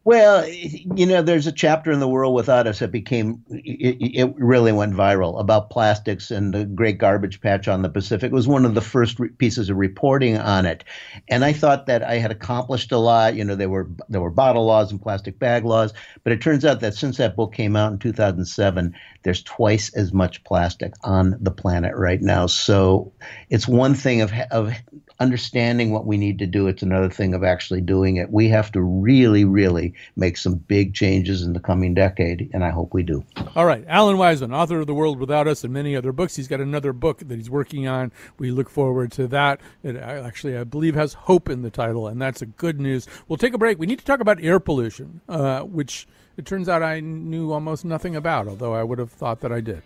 [0.02, 4.34] Well, you know, there's a chapter in The World Without Us that became, it, it,
[4.36, 8.32] really went viral about plastics and the great garbage patch on the Pacific.
[8.32, 10.84] It was one of the first re- pieces of reporting on it.
[11.28, 13.34] And I thought that I had accomplished a lot.
[13.34, 15.92] You know, there were, there were bottle laws and plastic bag laws.
[16.24, 20.14] But it turns out that since that book came out in 2007, there's twice as
[20.14, 22.46] much plastic on the planet right now.
[22.46, 23.12] So
[23.50, 24.72] it's one thing of, of
[25.20, 26.66] understanding what we need to do.
[26.66, 28.32] It's another thing of actually doing it.
[28.32, 32.70] We have to really, really make some big changes in the coming decade, and I
[32.70, 33.24] hope we do.
[33.54, 33.84] All right.
[33.88, 36.36] Alan Weisman, author of The World Without Us and many other books.
[36.36, 38.12] He's got another book that he's working on.
[38.38, 39.60] We look forward to that.
[39.82, 43.06] It actually, I believe, has hope in the title, and that's a good news.
[43.28, 43.78] We'll take a break.
[43.78, 47.84] We need to talk about air pollution, uh, which it turns out I knew almost
[47.84, 49.82] nothing about, although I would have thought that I did.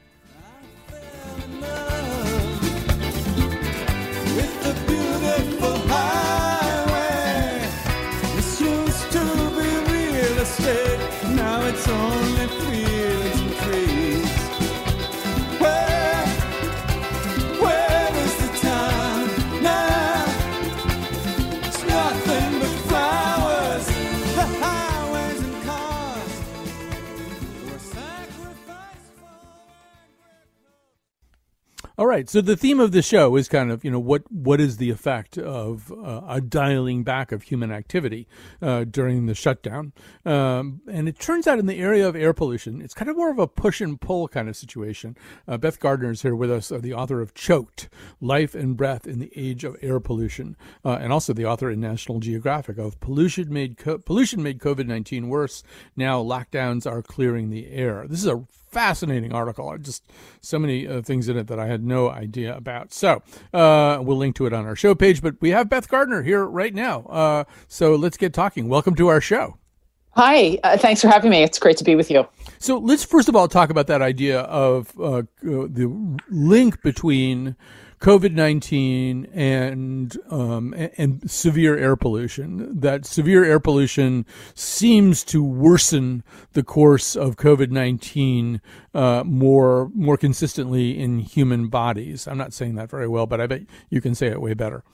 [12.47, 12.94] me free.
[31.97, 32.29] All right.
[32.29, 34.91] So the theme of the show is kind of, you know, what what is the
[34.91, 38.27] effect of uh, a dialing back of human activity
[38.61, 39.93] uh, during the shutdown?
[40.27, 43.31] Um, and it turns out in the area of air pollution, it's kind of more
[43.31, 45.17] of a push and pull kind of situation.
[45.47, 47.89] Uh, Beth Gardiner is here with us, uh, the author of Choked:
[48.21, 51.81] Life and Breath in the Age of Air Pollution, uh, and also the author in
[51.81, 55.63] National Geographic of Pollution Made Co- Pollution Made COVID nineteen Worse.
[55.95, 58.05] Now lockdowns are clearing the air.
[58.09, 59.79] This is a fascinating article.
[59.79, 60.05] Just
[60.41, 62.93] so many uh, things in it that I had no idea about.
[62.93, 63.23] So
[63.55, 65.23] uh, we'll link to it on our show page.
[65.23, 67.03] But we have Beth Gardiner here right now.
[67.05, 68.69] Uh, so let's get talking.
[68.69, 69.57] Welcome to our show.
[70.17, 71.43] Hi, uh, thanks for having me.
[71.43, 72.27] It's great to be with you.
[72.59, 77.57] So let's first of all talk about that idea of uh, the link between
[78.05, 82.79] COVID nineteen and um, and severe air pollution.
[82.79, 88.61] That severe air pollution seems to worsen the course of COVID nineteen
[88.93, 92.29] uh, more more consistently in human bodies.
[92.29, 94.85] I'm not saying that very well, but I bet you can say it way better.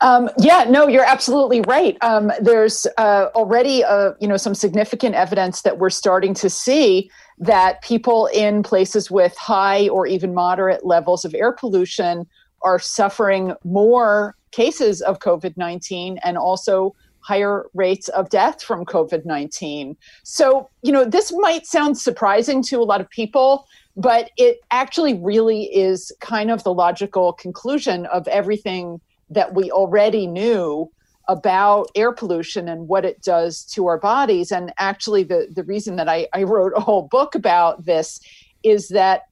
[0.00, 1.98] Um, yeah, no, you're absolutely right.
[2.00, 7.10] Um, there's uh, already, uh, you know, some significant evidence that we're starting to see
[7.38, 12.26] that people in places with high or even moderate levels of air pollution
[12.64, 19.24] are suffering more cases of COVID 19 and also higher rates of death from COVID
[19.24, 19.96] 19.
[20.24, 25.14] So, you know, this might sound surprising to a lot of people, but it actually
[25.14, 29.00] really is kind of the logical conclusion of everything
[29.30, 30.90] that we already knew
[31.28, 34.52] about air pollution and what it does to our bodies.
[34.52, 38.20] And actually, the, the reason that I, I wrote a whole book about this
[38.62, 39.22] is that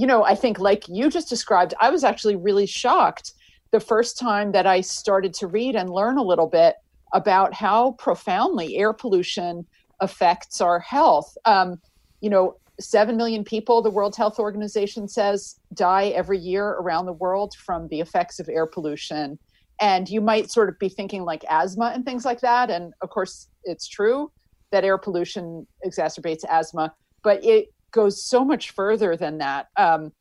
[0.00, 3.34] you know, I think like you just described, I was actually really shocked
[3.70, 6.76] the first time that I started to read and learn a little bit
[7.12, 9.66] about how profoundly air pollution
[10.00, 11.36] affects our health.
[11.44, 11.82] Um,
[12.22, 17.12] you know, 7 million people, the World Health Organization says, die every year around the
[17.12, 19.38] world from the effects of air pollution.
[19.82, 22.70] And you might sort of be thinking like asthma and things like that.
[22.70, 24.32] And of course, it's true
[24.72, 29.68] that air pollution exacerbates asthma, but it goes so much further than that.
[29.76, 30.12] Um,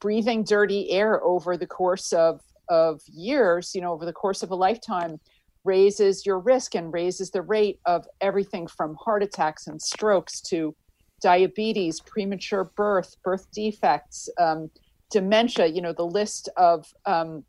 [0.00, 4.50] breathing dirty air over the course of of years, you know, over the course of
[4.50, 5.20] a lifetime,
[5.64, 10.74] raises your risk and raises the rate of everything from heart attacks and strokes to
[11.20, 14.70] diabetes, premature birth, birth defects, um,
[15.10, 15.66] dementia.
[15.66, 17.44] You know, the list of um,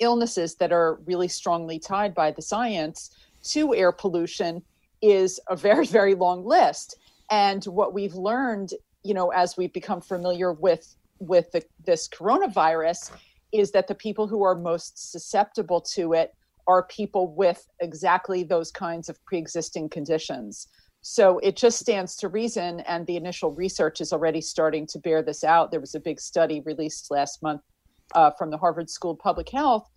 [0.00, 3.10] illnesses that are really strongly tied by the science
[3.44, 4.62] to air pollution
[5.00, 6.96] is a very, very long list.
[7.30, 8.72] And what we've learned
[9.04, 13.12] you know, as we've become familiar with with the, this coronavirus,
[13.52, 16.34] is that the people who are most susceptible to it
[16.66, 20.66] are people with exactly those kinds of pre-existing conditions.
[21.02, 25.22] So it just stands to reason, and the initial research is already starting to bear
[25.22, 25.70] this out.
[25.70, 27.60] There was a big study released last month
[28.14, 29.88] uh, from the Harvard School of Public Health,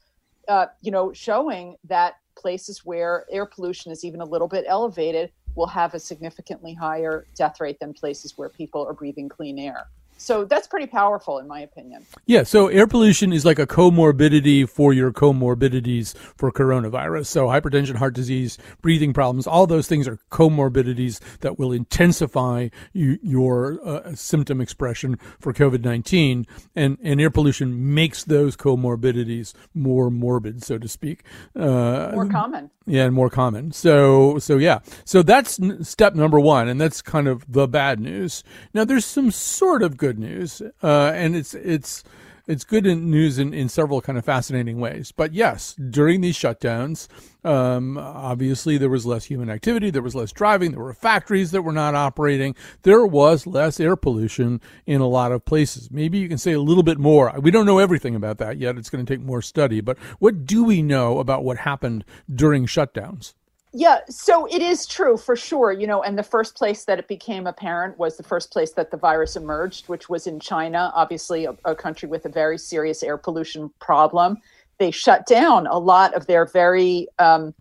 [0.50, 5.32] uh, you know, showing that places where air pollution is even a little bit elevated
[5.58, 9.88] will have a significantly higher death rate than places where people are breathing clean air.
[10.18, 12.06] So that's pretty powerful, in my opinion.
[12.26, 12.44] Yeah.
[12.44, 17.28] So air pollution is like a comorbidity for your comorbidities for coronavirus.
[17.28, 23.20] So hypertension, heart disease, breathing problems, all those things are comorbidities that will intensify you,
[23.22, 26.46] your uh, symptom expression for COVID 19.
[26.76, 31.24] And, and air pollution makes those comorbidities more morbid, so to speak.
[31.56, 32.70] Uh, more common.
[32.86, 33.74] Yeah, and more common.
[33.74, 34.80] So, so yeah.
[35.04, 36.70] So that's step number one.
[36.70, 38.44] And that's kind of the bad news.
[38.74, 42.02] Now, there's some sort of good good news, uh, and it's it's
[42.48, 45.12] it's good news in, in several kind of fascinating ways.
[45.12, 47.10] But yes, during these shutdowns,
[47.44, 51.64] um, obviously there was less human activity, there was less driving, there were factories that
[51.64, 55.92] were not operating, there was less air pollution in a lot of places.
[55.92, 57.34] Maybe you can say a little bit more.
[57.38, 58.78] We don't know everything about that yet.
[58.78, 59.82] It's going to take more study.
[59.82, 63.34] But what do we know about what happened during shutdowns?
[63.80, 67.08] Yeah, so it is true for sure, you know, and the first place that it
[67.08, 71.46] became apparent was the first place that the virus emerged, which was in China, obviously
[71.46, 74.38] a, a, country with a very serious air pollution problem.
[74.80, 77.54] They shut down a lot of their very um,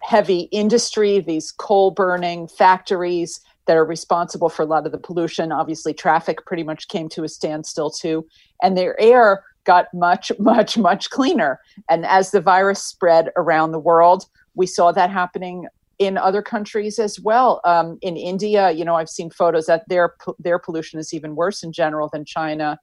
[0.00, 5.52] heavy industry, these coal burning factories that are responsible for a lot of the pollution.
[5.52, 8.26] Obviously, traffic pretty much came to a standstill too,
[8.62, 11.60] and their air got much, much, much cleaner.
[11.90, 15.66] And as the virus spread around the world, we saw that happening
[15.98, 17.60] in other countries as well.
[17.64, 21.62] Um, in India, you know, I've seen photos that their their pollution is even worse
[21.62, 22.78] in general than China.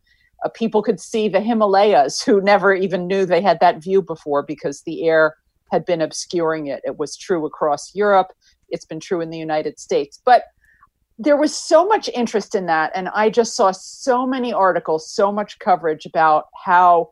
[0.46, 4.44] Uh, people could see the Himalayas, who never even knew they had that view before
[4.44, 5.36] because the air
[5.72, 6.82] had been obscuring it.
[6.86, 8.32] It was true across Europe.
[8.70, 10.44] It's been true in the United States, but
[11.18, 15.34] there was so much interest in that, and I just saw so many articles, so
[15.34, 17.10] much coverage about how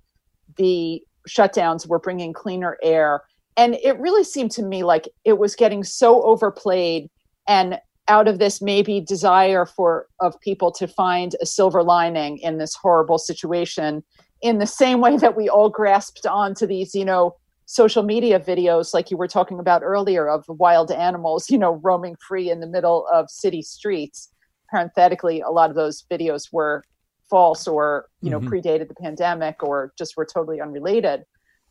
[0.56, 3.24] the shutdowns were bringing cleaner air
[3.58, 7.10] and it really seemed to me like it was getting so overplayed
[7.48, 12.58] and out of this maybe desire for of people to find a silver lining in
[12.58, 14.04] this horrible situation
[14.42, 18.94] in the same way that we all grasped onto these you know social media videos
[18.94, 22.68] like you were talking about earlier of wild animals you know roaming free in the
[22.68, 24.30] middle of city streets
[24.70, 26.84] parenthetically a lot of those videos were
[27.30, 28.54] false or you know mm-hmm.
[28.54, 31.24] predated the pandemic or just were totally unrelated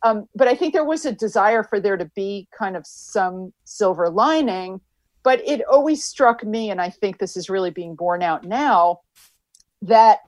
[0.03, 3.53] um, but I think there was a desire for there to be kind of some
[3.65, 4.81] silver lining.
[5.23, 9.01] But it always struck me, and I think this is really being borne out now,
[9.81, 10.19] that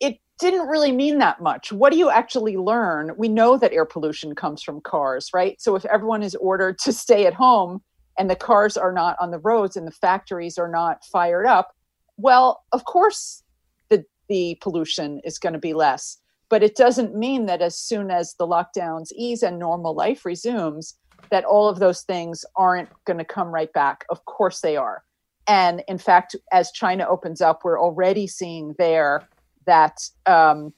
[0.00, 1.70] it didn't really mean that much.
[1.70, 3.10] What do you actually learn?
[3.18, 5.60] We know that air pollution comes from cars, right?
[5.60, 7.82] So if everyone is ordered to stay at home
[8.18, 11.76] and the cars are not on the roads and the factories are not fired up,
[12.16, 13.42] well, of course
[13.90, 18.10] the the pollution is going to be less but it doesn't mean that as soon
[18.10, 20.94] as the lockdowns ease and normal life resumes
[21.30, 24.04] that all of those things aren't going to come right back.
[24.10, 25.02] Of course they are.
[25.48, 29.28] And in fact as china opens up we're already seeing there
[29.66, 30.72] that um,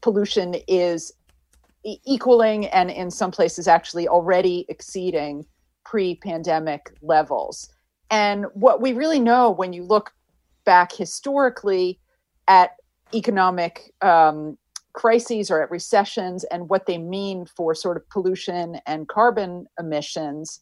[0.00, 1.12] pollution is
[1.84, 5.44] e- equaling and in some places actually already exceeding
[5.84, 7.68] pre-pandemic levels.
[8.10, 10.12] And what we really know when you look
[10.64, 11.98] back historically
[12.48, 12.76] at
[13.14, 14.56] economic um,
[14.92, 20.60] crises or at recessions and what they mean for sort of pollution and carbon emissions,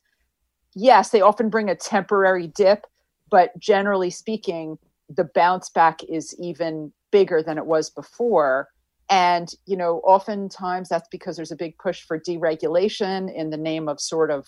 [0.74, 2.86] yes, they often bring a temporary dip,
[3.30, 8.68] but generally speaking, the bounce back is even bigger than it was before.
[9.10, 13.88] And, you know, oftentimes that's because there's a big push for deregulation in the name
[13.88, 14.46] of sort of,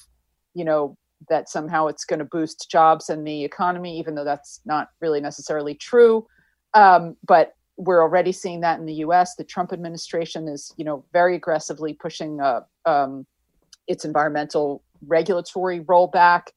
[0.54, 0.96] you know,
[1.28, 5.20] that somehow it's going to boost jobs and the economy, even though that's not really
[5.20, 6.26] necessarily true.
[6.74, 9.36] Um, but we're already seeing that in the U.S.
[9.36, 13.26] The Trump administration is, you know, very aggressively pushing uh, um,
[13.88, 16.48] its environmental regulatory rollback.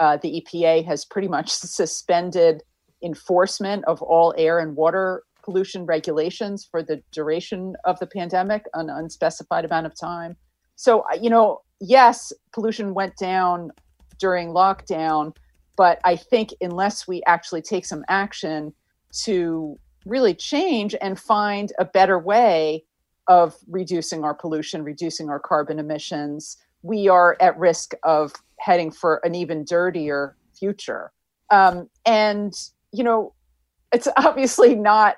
[0.00, 2.62] Uh, the EPA has pretty much suspended
[3.04, 8.90] enforcement of all air and water pollution regulations for the duration of the pandemic, an
[8.90, 10.36] unspecified amount of time.
[10.74, 13.70] So, you know, yes, pollution went down
[14.18, 15.36] during lockdown,
[15.76, 18.72] but I think unless we actually take some action
[19.24, 22.84] to really change and find a better way
[23.26, 29.20] of reducing our pollution, reducing our carbon emissions, we are at risk of heading for
[29.24, 31.10] an even dirtier future.
[31.50, 32.52] Um, and,
[32.92, 33.34] you know,
[33.92, 35.16] it's obviously not,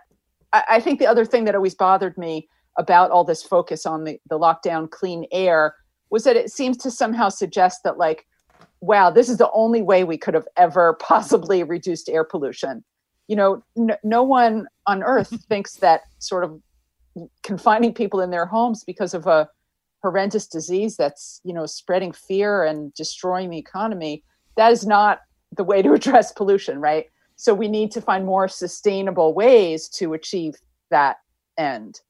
[0.52, 4.04] I, I, think the other thing that always bothered me about all this focus on
[4.04, 5.74] the, the lockdown clean air
[6.10, 8.26] was that it seems to somehow suggest that, like,
[8.80, 12.84] wow, this is the only way we could have ever possibly reduced air pollution
[13.28, 13.62] you know,
[14.04, 16.60] no one on earth thinks that sort of
[17.42, 19.48] confining people in their homes because of a
[20.02, 24.22] horrendous disease that's, you know, spreading fear and destroying the economy,
[24.56, 25.20] that is not
[25.56, 27.06] the way to address pollution, right?
[27.36, 30.54] So we need to find more sustainable ways to achieve
[30.90, 31.16] that
[31.58, 32.00] end.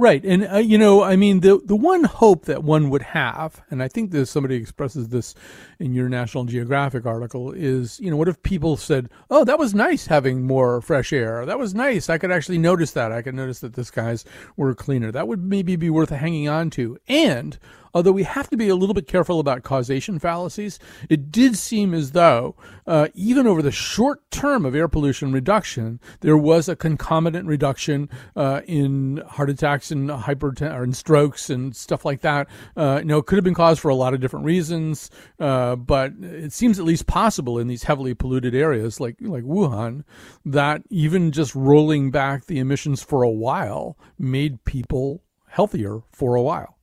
[0.00, 3.60] Right, and uh, you know, I mean, the the one hope that one would have,
[3.70, 5.34] and I think that somebody expresses this
[5.78, 9.74] in your National Geographic article, is you know, what if people said, "Oh, that was
[9.74, 11.44] nice having more fresh air.
[11.44, 12.08] That was nice.
[12.08, 13.12] I could actually notice that.
[13.12, 14.24] I could notice that the skies
[14.56, 15.12] were cleaner.
[15.12, 17.58] That would maybe be worth hanging on to." And
[17.94, 20.78] although we have to be a little bit careful about causation fallacies,
[21.08, 26.00] it did seem as though, uh, even over the short term of air pollution reduction,
[26.20, 31.74] there was a concomitant reduction uh, in heart attacks and hypertension or in strokes and
[31.74, 32.48] stuff like that.
[32.76, 35.76] Uh, you know, it could have been caused for a lot of different reasons, uh,
[35.76, 40.04] but it seems at least possible in these heavily polluted areas like like Wuhan
[40.44, 46.42] that even just rolling back the emissions for a while made people healthier for a
[46.42, 46.79] while.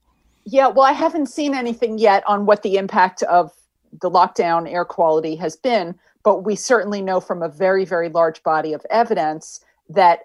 [0.49, 3.51] Yeah, well, I haven't seen anything yet on what the impact of
[4.01, 5.93] the lockdown air quality has been,
[6.23, 10.21] but we certainly know from a very, very large body of evidence that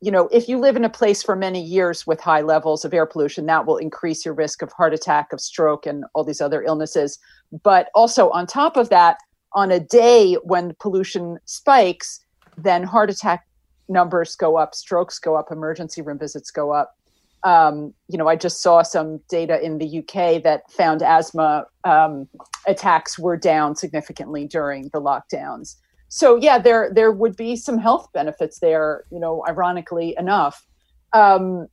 [0.00, 2.92] you know if you live in a place for many years with high levels of
[2.92, 6.40] air pollution that will increase your risk of heart attack of stroke and all these
[6.40, 7.20] other illnesses.
[7.62, 9.18] But also on top of that
[9.52, 12.24] on a day when pollution spikes
[12.56, 13.46] then heart attack
[13.88, 16.96] numbers go up strokes go up emergency room visits go up
[17.42, 22.28] um, you know, I just saw some data in the UK that found asthma um,
[22.66, 25.76] attacks were down significantly during the lockdowns.
[26.08, 29.04] So yeah, there there would be some health benefits there.
[29.10, 30.66] You know, ironically enough.
[31.12, 31.68] Um,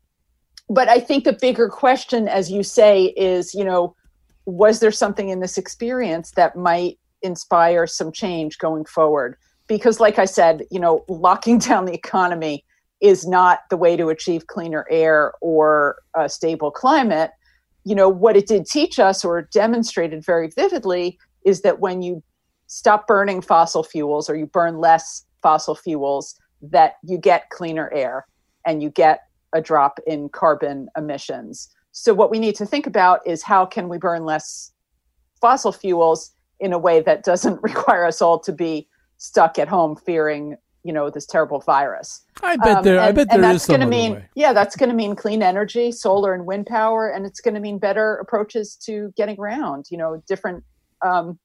[0.70, 3.95] but I think the bigger question, as you say, is you know,
[4.45, 9.36] was there something in this experience that might inspire some change going forward?
[9.68, 12.63] Because, like I said, you know, locking down the economy
[13.02, 17.32] is not the way to achieve cleaner air or a stable climate.
[17.84, 22.24] You know, what it did teach us or demonstrated very vividly is that when you
[22.68, 28.26] stop burning fossil fuels or you burn less fossil fuels, that you get cleaner air
[28.66, 29.22] and you get
[29.54, 31.70] a drop in carbon emissions.
[31.91, 34.72] So what we need to think about is how can we burn less
[35.39, 38.88] fossil fuels in a way that doesn't require us all to be
[39.18, 40.58] stuck at home fearing
[40.88, 42.24] you know this terrible virus.
[42.42, 43.00] I bet there.
[43.00, 44.30] Um, and, I bet there that's going to mean way.
[44.36, 47.60] yeah, that's going to mean clean energy, solar and wind power, and it's going to
[47.60, 49.88] mean better approaches to getting around.
[49.92, 50.64] You know, different
[51.06, 51.38] um,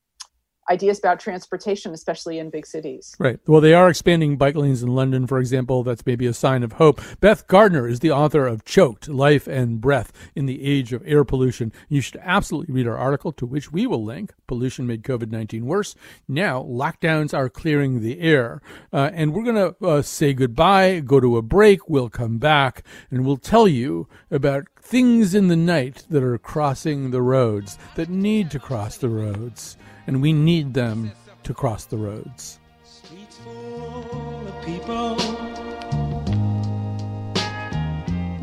[0.72, 3.14] ideas about transportation, especially in big cities.
[3.18, 3.38] Right.
[3.46, 5.82] Well, they are expanding bike lanes in London, for example.
[5.82, 7.00] That's maybe a sign of hope.
[7.20, 11.24] Beth Gardiner is the author of Choked Life and Breath in the Age of Air
[11.24, 11.72] Pollution.
[11.88, 14.32] You should absolutely read our article, to which we will link.
[14.46, 15.94] Pollution made COVID 19 worse.
[16.26, 18.62] Now, lockdowns are clearing the air.
[18.92, 21.88] Uh, and we're going to uh, say goodbye, go to a break.
[21.88, 27.10] We'll come back and we'll tell you about things in the night that are crossing
[27.10, 29.76] the roads, that need to cross the roads
[30.06, 31.12] and we need them
[31.44, 32.58] to cross the roads.
[32.84, 35.16] Streets full of people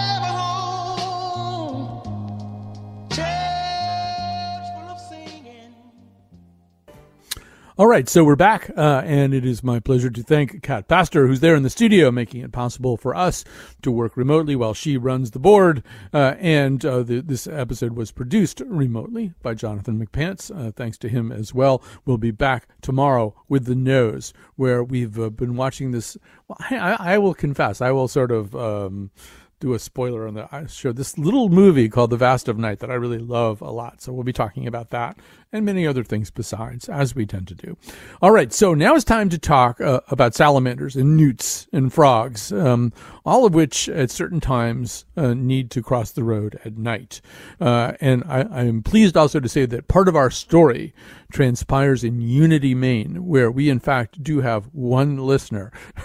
[7.76, 11.26] All right, so we're back, uh, and it is my pleasure to thank Cat Pastor,
[11.26, 13.44] who's there in the studio, making it possible for us
[13.82, 15.82] to work remotely while she runs the board.
[16.12, 20.56] Uh, and uh, the, this episode was produced remotely by Jonathan McPants.
[20.56, 21.82] Uh, thanks to him as well.
[22.04, 26.16] We'll be back tomorrow with the nose, where we've uh, been watching this.
[26.46, 28.54] Well, I, I, will confess, I will sort of.
[28.54, 29.10] Um,
[29.64, 30.92] do a spoiler on the show.
[30.92, 34.02] This little movie called The Vast of Night that I really love a lot.
[34.02, 35.16] So we'll be talking about that
[35.54, 37.78] and many other things besides, as we tend to do.
[38.20, 42.52] All right, so now it's time to talk uh, about salamanders and newts and frogs,
[42.52, 42.92] um,
[43.24, 47.22] all of which at certain times uh, need to cross the road at night.
[47.58, 50.92] Uh, and I, am pleased also to say that part of our story
[51.32, 55.72] transpires in Unity, Maine, where we in fact do have one listener.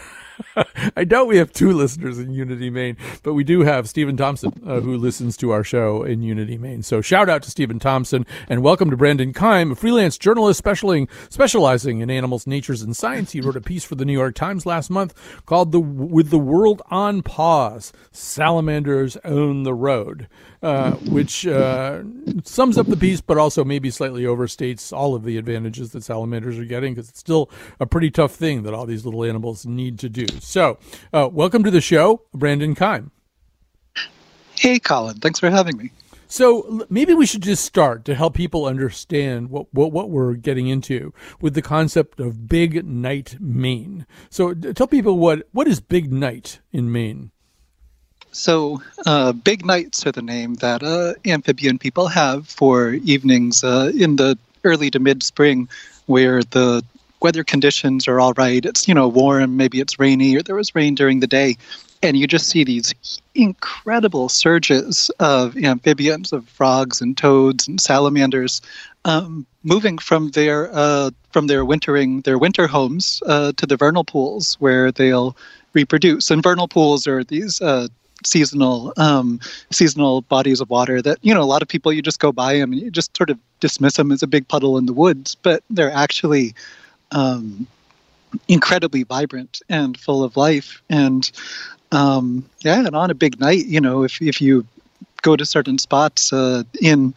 [0.96, 4.52] I doubt we have two listeners in Unity, Maine, but we do have Stephen Thompson
[4.66, 6.84] uh, who listens to our show in Unity, Maine.
[6.84, 11.08] So shout out to Stephen Thompson and welcome to Brandon Keim, a freelance journalist specializing,
[11.30, 13.32] specializing in animals, natures, and science.
[13.32, 15.14] He wrote a piece for the New York Times last month
[15.46, 20.28] called "The With the World on Pause: Salamanders Own the Road."
[20.62, 22.03] Uh, which uh,
[22.43, 26.60] sums up the piece, but also maybe slightly overstates all of the advantages that salamanders
[26.60, 27.49] are getting because it's still
[27.80, 30.26] a pretty tough thing that all these little animals need to do.
[30.41, 30.78] So,
[31.14, 33.12] uh, welcome to the show, Brandon Keim.
[34.57, 35.16] Hey, Colin.
[35.20, 35.91] Thanks for having me.
[36.32, 40.68] So maybe we should just start to help people understand what, what, what we're getting
[40.68, 44.05] into with the concept of Big Night Maine.
[44.30, 47.32] So tell people what what is Big Night in Maine.
[48.32, 53.92] So, uh, big nights are the name that uh, amphibian people have for evenings uh,
[53.96, 55.68] in the early to mid spring
[56.06, 56.84] where the
[57.22, 58.64] weather conditions are all right.
[58.64, 61.58] It's, you know, warm, maybe it's rainy, or there was rain during the day.
[62.02, 62.94] And you just see these
[63.36, 68.62] incredible surges of amphibians, of frogs and toads and salamanders
[69.06, 74.04] um, moving from their uh, from their wintering their winter homes uh, to the vernal
[74.04, 75.36] pools where they'll
[75.74, 76.32] reproduce.
[76.32, 77.88] And vernal pools are these uh,
[78.26, 79.40] seasonal um,
[79.72, 82.58] seasonal bodies of water that you know a lot of people you just go by
[82.58, 85.36] them and you just sort of dismiss them as a big puddle in the woods,
[85.36, 86.54] but they're actually
[87.12, 87.68] um,
[88.48, 90.82] incredibly vibrant and full of life.
[90.90, 91.30] And
[91.92, 94.66] um, yeah, and on a big night, you know, if if you
[95.22, 97.14] go to certain spots uh, in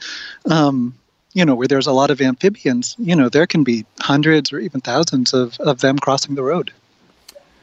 [0.51, 0.95] um,
[1.35, 4.59] you know where there's a lot of amphibians, you know, there can be hundreds or
[4.59, 6.73] even thousands of, of them crossing the road.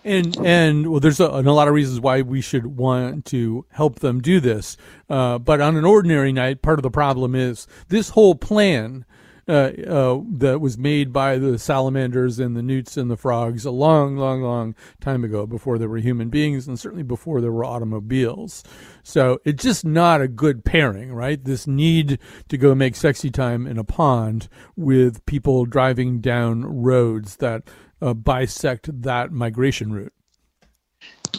[0.04, 4.00] And and well, there's a, a, lot of reasons why we should want to help
[4.00, 4.78] them do this.
[5.10, 9.06] Uh, but on an ordinary night, part of the problem is this whole plan
[9.50, 14.42] that was made by the salamanders and the newts and the frogs a long, long,
[14.42, 18.64] long time ago, before there were human beings and certainly before there were automobiles.
[19.04, 21.44] So it's just not a good pairing, right?
[21.44, 27.38] This need to go make sexy time in a pond with people driving down roads
[27.38, 27.64] that
[28.02, 30.14] uh, bisect that migration route.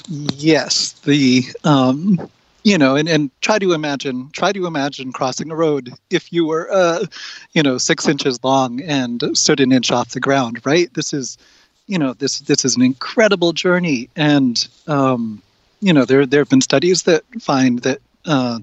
[0.09, 2.31] Yes, the um,
[2.63, 6.45] you know, and, and try to imagine try to imagine crossing a road if you
[6.45, 7.05] were uh,
[7.53, 10.93] you know six inches long and stood an inch off the ground, right?
[10.95, 11.39] This is
[11.87, 15.43] you know this this is an incredible journey, and um,
[15.81, 18.61] you know there there have been studies that find that uh,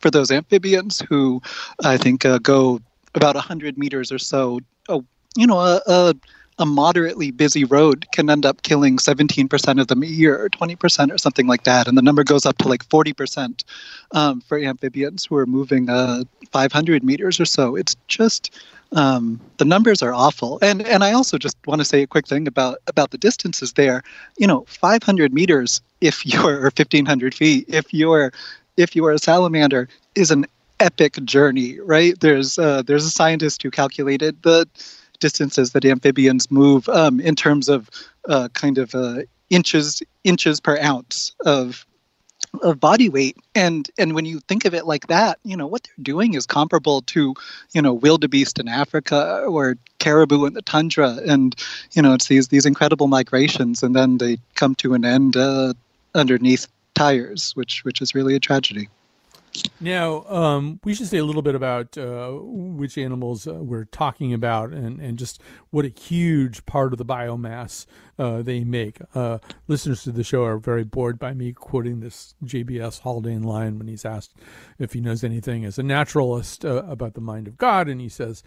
[0.00, 1.40] for those amphibians who
[1.84, 2.80] I think uh, go
[3.14, 5.04] about hundred meters or so, oh,
[5.36, 6.14] you know a, a
[6.58, 11.12] a moderately busy road can end up killing 17% of them a year or 20%
[11.12, 11.86] or something like that.
[11.86, 13.64] And the number goes up to like 40%
[14.12, 17.76] um, for amphibians who are moving uh, 500 meters or so.
[17.76, 18.58] It's just
[18.92, 20.58] um, the numbers are awful.
[20.62, 23.74] And and I also just want to say a quick thing about about the distances
[23.74, 24.02] there.
[24.38, 28.32] You know, 500 meters if you're or 1500 feet if you're
[28.76, 30.46] if you are a salamander is an
[30.80, 32.18] epic journey, right?
[32.20, 34.66] There's uh, there's a scientist who calculated the
[35.20, 37.90] distances that amphibians move um, in terms of
[38.28, 41.86] uh, kind of uh, inches inches per ounce of
[42.62, 43.36] of body weight.
[43.54, 46.46] And and when you think of it like that you know what they're doing is
[46.46, 47.34] comparable to
[47.72, 51.18] you know wildebeest in africa or caribou in the tundra.
[51.26, 51.54] And
[51.92, 53.82] you know it's these these incredible migrations.
[53.82, 55.74] And then they come to an end uh,
[56.14, 58.88] underneath tires which which is really a tragedy
[59.80, 64.32] now, um, we should say a little bit about uh, which animals uh, we're talking
[64.32, 65.40] about and, and just
[65.70, 67.86] what a huge part of the biomass
[68.18, 68.98] uh, they make.
[69.14, 69.38] Uh,
[69.68, 73.88] listeners to the show are very bored by me quoting this JBS Haldane line when
[73.88, 74.34] he's asked
[74.78, 77.88] if he knows anything as a naturalist uh, about the mind of God.
[77.88, 78.42] And he says,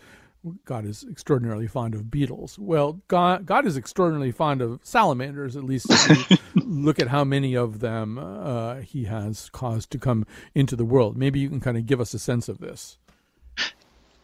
[0.65, 2.57] God is extraordinarily fond of beetles.
[2.57, 7.23] Well, God, God is extraordinarily fond of salamanders, at least if you look at how
[7.23, 10.25] many of them uh, he has caused to come
[10.55, 11.15] into the world.
[11.15, 12.97] Maybe you can kind of give us a sense of this.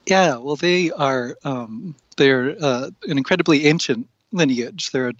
[0.07, 4.91] Yeah, well, they are um, they're uh, an incredibly ancient lineage.
[4.91, 5.13] They're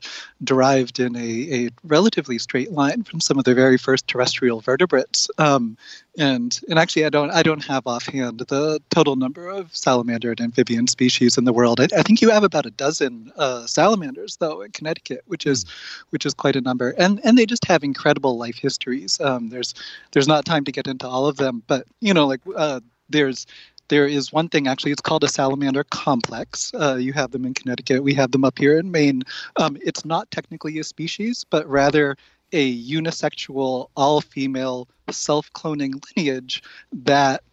[0.44, 5.30] derived in a, a relatively straight line from some of the very first terrestrial vertebrates.
[5.38, 5.78] Um,
[6.18, 10.42] and and actually, I don't I don't have offhand the total number of salamander and
[10.42, 11.80] amphibian species in the world.
[11.80, 15.66] I, I think you have about a dozen uh, salamanders though in Connecticut, which is
[16.10, 16.90] which is quite a number.
[16.98, 19.20] And and they just have incredible life histories.
[19.22, 19.74] Um, there's
[20.12, 22.80] there's not time to get into all of them, but you know like uh,
[23.10, 23.46] there's
[23.90, 26.72] there is one thing actually it's called a salamander complex.
[26.74, 28.04] Uh, you have them in connecticut.
[28.04, 29.24] We have them up here in maine.
[29.58, 32.16] Um, it's not technically a species but rather
[32.54, 37.44] a unisexual all-female self-cloning lineage that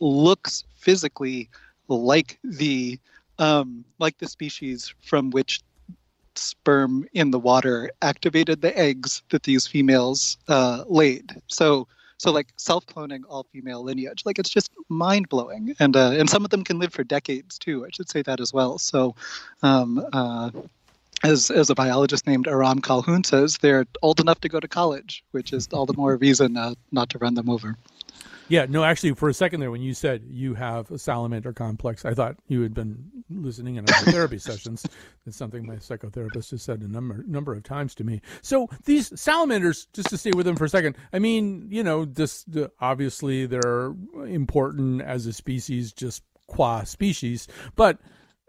[0.00, 1.48] looks physically
[1.88, 2.98] like the
[3.38, 5.62] um, like the species from which
[6.34, 11.40] sperm in the water activated the eggs that these females uh, laid.
[11.48, 11.88] So
[12.22, 16.44] so like self-cloning all female lineage, like it's just mind blowing, and uh, and some
[16.44, 17.84] of them can live for decades too.
[17.84, 18.78] I should say that as well.
[18.78, 19.14] So.
[19.62, 20.50] Um, uh,
[21.24, 25.22] as, as a biologist named Aram Calhoun says, they're old enough to go to college,
[25.30, 27.76] which is all the more reason uh, not to run them over.
[28.52, 32.04] Yeah, no, actually, for a second there, when you said you have a salamander complex,
[32.04, 34.84] I thought you had been listening in our therapy sessions.
[35.24, 38.20] That's something my psychotherapist has said a number number of times to me.
[38.42, 42.04] So these salamanders, just to stay with them for a second, I mean, you know,
[42.04, 42.44] this
[42.78, 43.94] obviously they're
[44.26, 48.00] important as a species, just qua species, but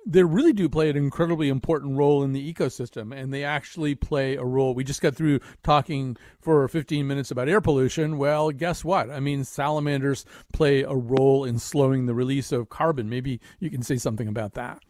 [0.06, 4.36] they really do play an incredibly important role in the ecosystem and they actually play
[4.36, 4.74] a role.
[4.74, 8.18] We just got through talking for 15 minutes about air pollution.
[8.18, 9.10] Well guess what?
[9.10, 13.10] I mean salamanders play a role in slowing the release of carbon.
[13.10, 14.82] Maybe you can say something about that.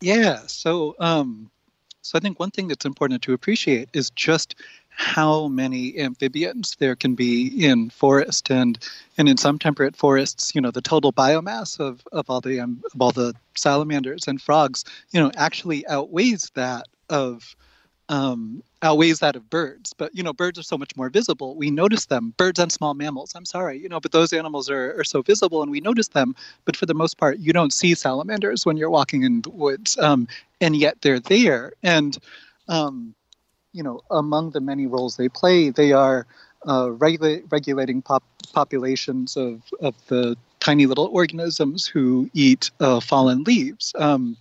[0.00, 1.50] Yeah so um
[2.02, 4.54] so i think one thing that's important to appreciate is just
[4.96, 8.78] how many amphibians there can be in forest and
[9.18, 12.82] and in some temperate forests you know the total biomass of, of all the um,
[12.92, 17.54] of all the salamanders and frogs you know actually outweighs that of
[18.08, 19.92] um, outweighs that of birds.
[19.92, 21.56] But you know, birds are so much more visible.
[21.56, 22.34] We notice them.
[22.36, 23.34] Birds and small mammals.
[23.34, 26.34] I'm sorry, you know, but those animals are, are so visible, and we notice them.
[26.64, 29.98] But for the most part, you don't see salamanders when you're walking in the woods,
[29.98, 30.28] um,
[30.60, 31.72] and yet they're there.
[31.82, 32.16] And
[32.68, 33.14] um,
[33.76, 36.26] you know, among the many roles they play, they are
[36.66, 43.44] uh, regula- regulating pop- populations of of the tiny little organisms who eat uh, fallen
[43.44, 43.92] leaves.
[43.98, 44.36] Um,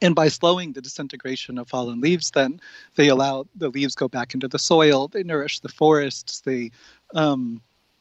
[0.00, 2.60] and by slowing the disintegration of fallen leaves, then
[2.94, 5.08] they allow the leaves go back into the soil.
[5.08, 6.40] They nourish the forests.
[6.40, 6.70] They
[7.14, 7.60] um,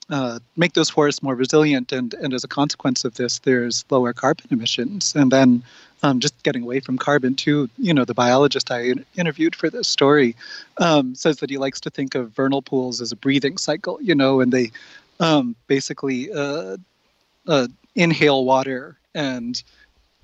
[0.10, 4.14] uh, make those forests more resilient, and and as a consequence of this, there's lower
[4.14, 5.14] carbon emissions.
[5.16, 5.64] And then,
[6.02, 7.70] um, just getting away from carbon too.
[7.78, 10.36] You know, the biologist I interviewed for this story
[10.78, 14.00] um, says that he likes to think of vernal pools as a breathing cycle.
[14.02, 14.72] You know, and they
[15.20, 16.78] um, basically uh,
[17.48, 19.62] uh, inhale water and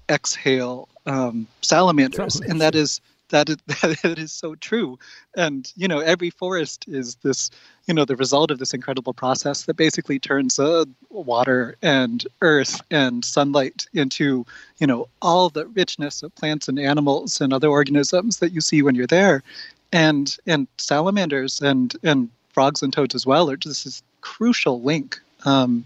[0.09, 3.57] exhale um, salamanders, and that is that is
[4.01, 4.97] that is so true.
[5.35, 7.49] And you know, every forest is this
[7.87, 12.81] you know the result of this incredible process that basically turns uh, water and earth
[12.91, 14.45] and sunlight into
[14.79, 18.81] you know all the richness of plants and animals and other organisms that you see
[18.81, 19.43] when you're there
[19.91, 25.19] and and salamanders and and frogs and toads as well are just this crucial link
[25.45, 25.85] um,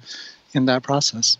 [0.53, 1.37] in that process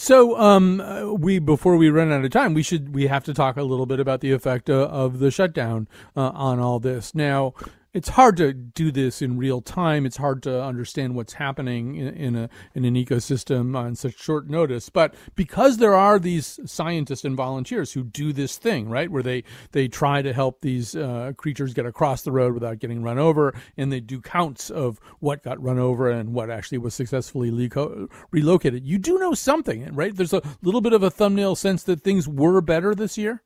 [0.00, 3.34] so, um, uh, we before we run out of time, we should we have to
[3.34, 7.14] talk a little bit about the effect uh, of the shutdown uh, on all this.
[7.14, 7.52] Now,
[7.92, 10.06] it's hard to do this in real time.
[10.06, 14.48] It's hard to understand what's happening in, in, a in an ecosystem on such short
[14.48, 14.88] notice.
[14.88, 19.44] But because there are these scientists and volunteers who do this thing, right, where they
[19.72, 23.54] they try to help these uh, creatures get across the road without getting run over,
[23.76, 28.08] and they do counts of what got run over and what actually was successfully leco-
[28.30, 28.86] relocated.
[28.86, 30.14] You do know something, right?
[30.14, 33.42] There's a little bit of a thumbnail sense that things were better this year.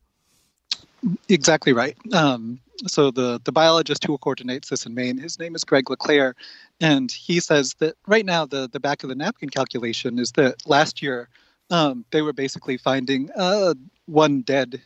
[1.28, 1.96] Exactly right.
[2.12, 6.34] Um, so the the biologist who coordinates this in Maine, his name is Greg LeClair,
[6.80, 10.66] and he says that right now the the back of the napkin calculation is that
[10.66, 11.28] last year
[11.70, 13.74] um, they were basically finding uh,
[14.06, 14.80] one dead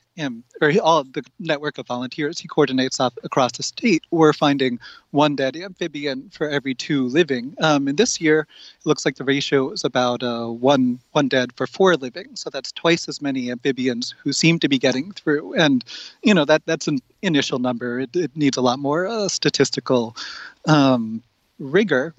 [0.60, 4.78] or all the network of volunteers he coordinates off across the state were finding
[5.12, 7.54] one dead amphibian for every two living.
[7.60, 11.52] Um, and this year, it looks like the ratio is about uh, one one dead
[11.54, 12.34] for four living.
[12.34, 15.54] So that's twice as many amphibians who seem to be getting through.
[15.54, 15.84] And
[16.22, 18.00] you know that that's an initial number.
[18.00, 20.16] It, it needs a lot more uh, statistical
[20.66, 21.22] um,
[21.58, 22.14] rigor,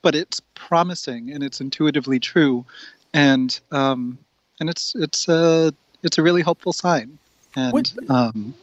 [0.00, 2.64] but it's promising and it's intuitively true,
[3.14, 4.18] and um,
[4.60, 7.18] and it's it's a it's a really hopeful sign.
[7.54, 8.54] And um,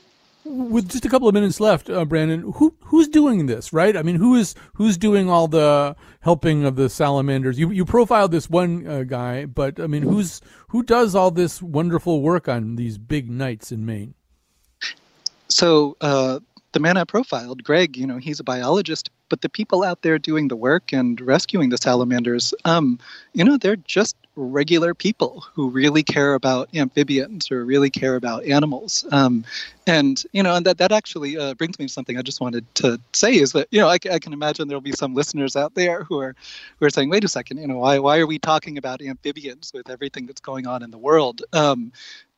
[0.45, 3.95] with just a couple of minutes left, uh, Brandon, who who's doing this, right?
[3.95, 7.60] I mean, who is who's doing all the helping of the salamanders?
[7.60, 11.62] You you profiled this one uh, guy, but I mean, who's who does all this
[11.62, 14.16] wonderful work on these big nights in Maine?
[15.50, 16.39] So uh,
[16.74, 20.20] the man I profiled, Greg, you know, he's a biologist, but the people out there
[20.20, 23.00] doing the work and rescuing the salamanders, um,
[23.34, 24.16] you know, they're just
[24.48, 29.06] regular people who really care about amphibians or really care about animals.
[29.12, 29.46] Um,
[29.86, 32.64] and, you know, and that, that actually uh, brings me to something I just wanted
[32.76, 35.76] to say is that, you know, I, I can imagine there'll be some listeners out
[35.76, 36.36] there who are,
[36.80, 39.72] who are saying, wait a second, you know, why, why are we talking about amphibians
[39.74, 41.42] with everything that's going on in the world?
[41.54, 41.92] Um,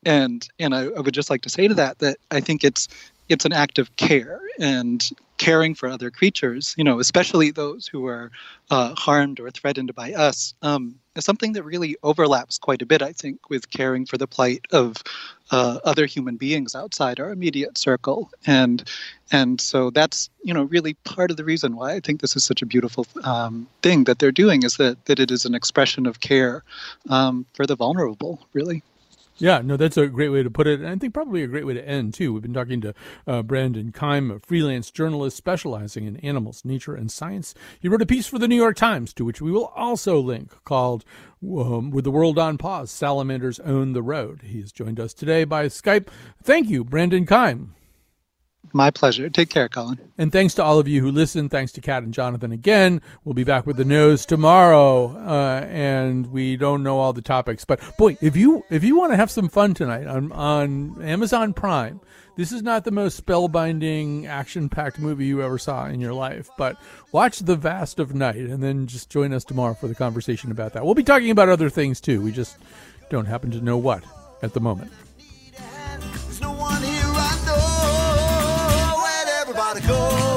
[0.04, 2.88] and and I, I, would just like to say to that that I think it's
[3.28, 5.08] it's an act of care and
[5.42, 8.30] caring for other creatures, you know, especially those who are
[8.70, 13.02] uh, harmed or threatened by us, um, is something that really overlaps quite a bit,
[13.02, 15.02] I think, with caring for the plight of
[15.50, 18.30] uh, other human beings outside our immediate circle.
[18.46, 18.88] And
[19.32, 22.44] and so that's you know really part of the reason why I think this is
[22.44, 26.06] such a beautiful um, thing that they're doing is that that it is an expression
[26.06, 26.62] of care
[27.08, 28.84] um, for the vulnerable, really.
[29.38, 30.80] Yeah, no, that's a great way to put it.
[30.80, 32.32] And I think probably a great way to end, too.
[32.32, 32.94] We've been talking to
[33.26, 37.54] uh, Brandon Keim, a freelance journalist specializing in animals, nature, and science.
[37.80, 40.52] He wrote a piece for the New York Times, to which we will also link,
[40.64, 41.04] called
[41.42, 44.42] um, With the World on Pause Salamanders Own the Road.
[44.44, 46.08] He has joined us today by Skype.
[46.42, 47.74] Thank you, Brandon Keim.
[48.72, 49.28] My pleasure.
[49.28, 49.98] Take care, Colin.
[50.16, 51.48] And thanks to all of you who listen.
[51.48, 53.02] Thanks to Cat and Jonathan again.
[53.24, 57.64] We'll be back with the news tomorrow, uh, and we don't know all the topics.
[57.64, 61.52] But boy, if you if you want to have some fun tonight on on Amazon
[61.52, 62.00] Prime,
[62.36, 66.48] this is not the most spellbinding, action-packed movie you ever saw in your life.
[66.56, 66.76] But
[67.12, 70.72] watch The Vast of Night, and then just join us tomorrow for the conversation about
[70.72, 70.84] that.
[70.84, 72.22] We'll be talking about other things too.
[72.22, 72.56] We just
[73.10, 74.02] don't happen to know what
[74.40, 74.92] at the moment.
[79.86, 80.31] go.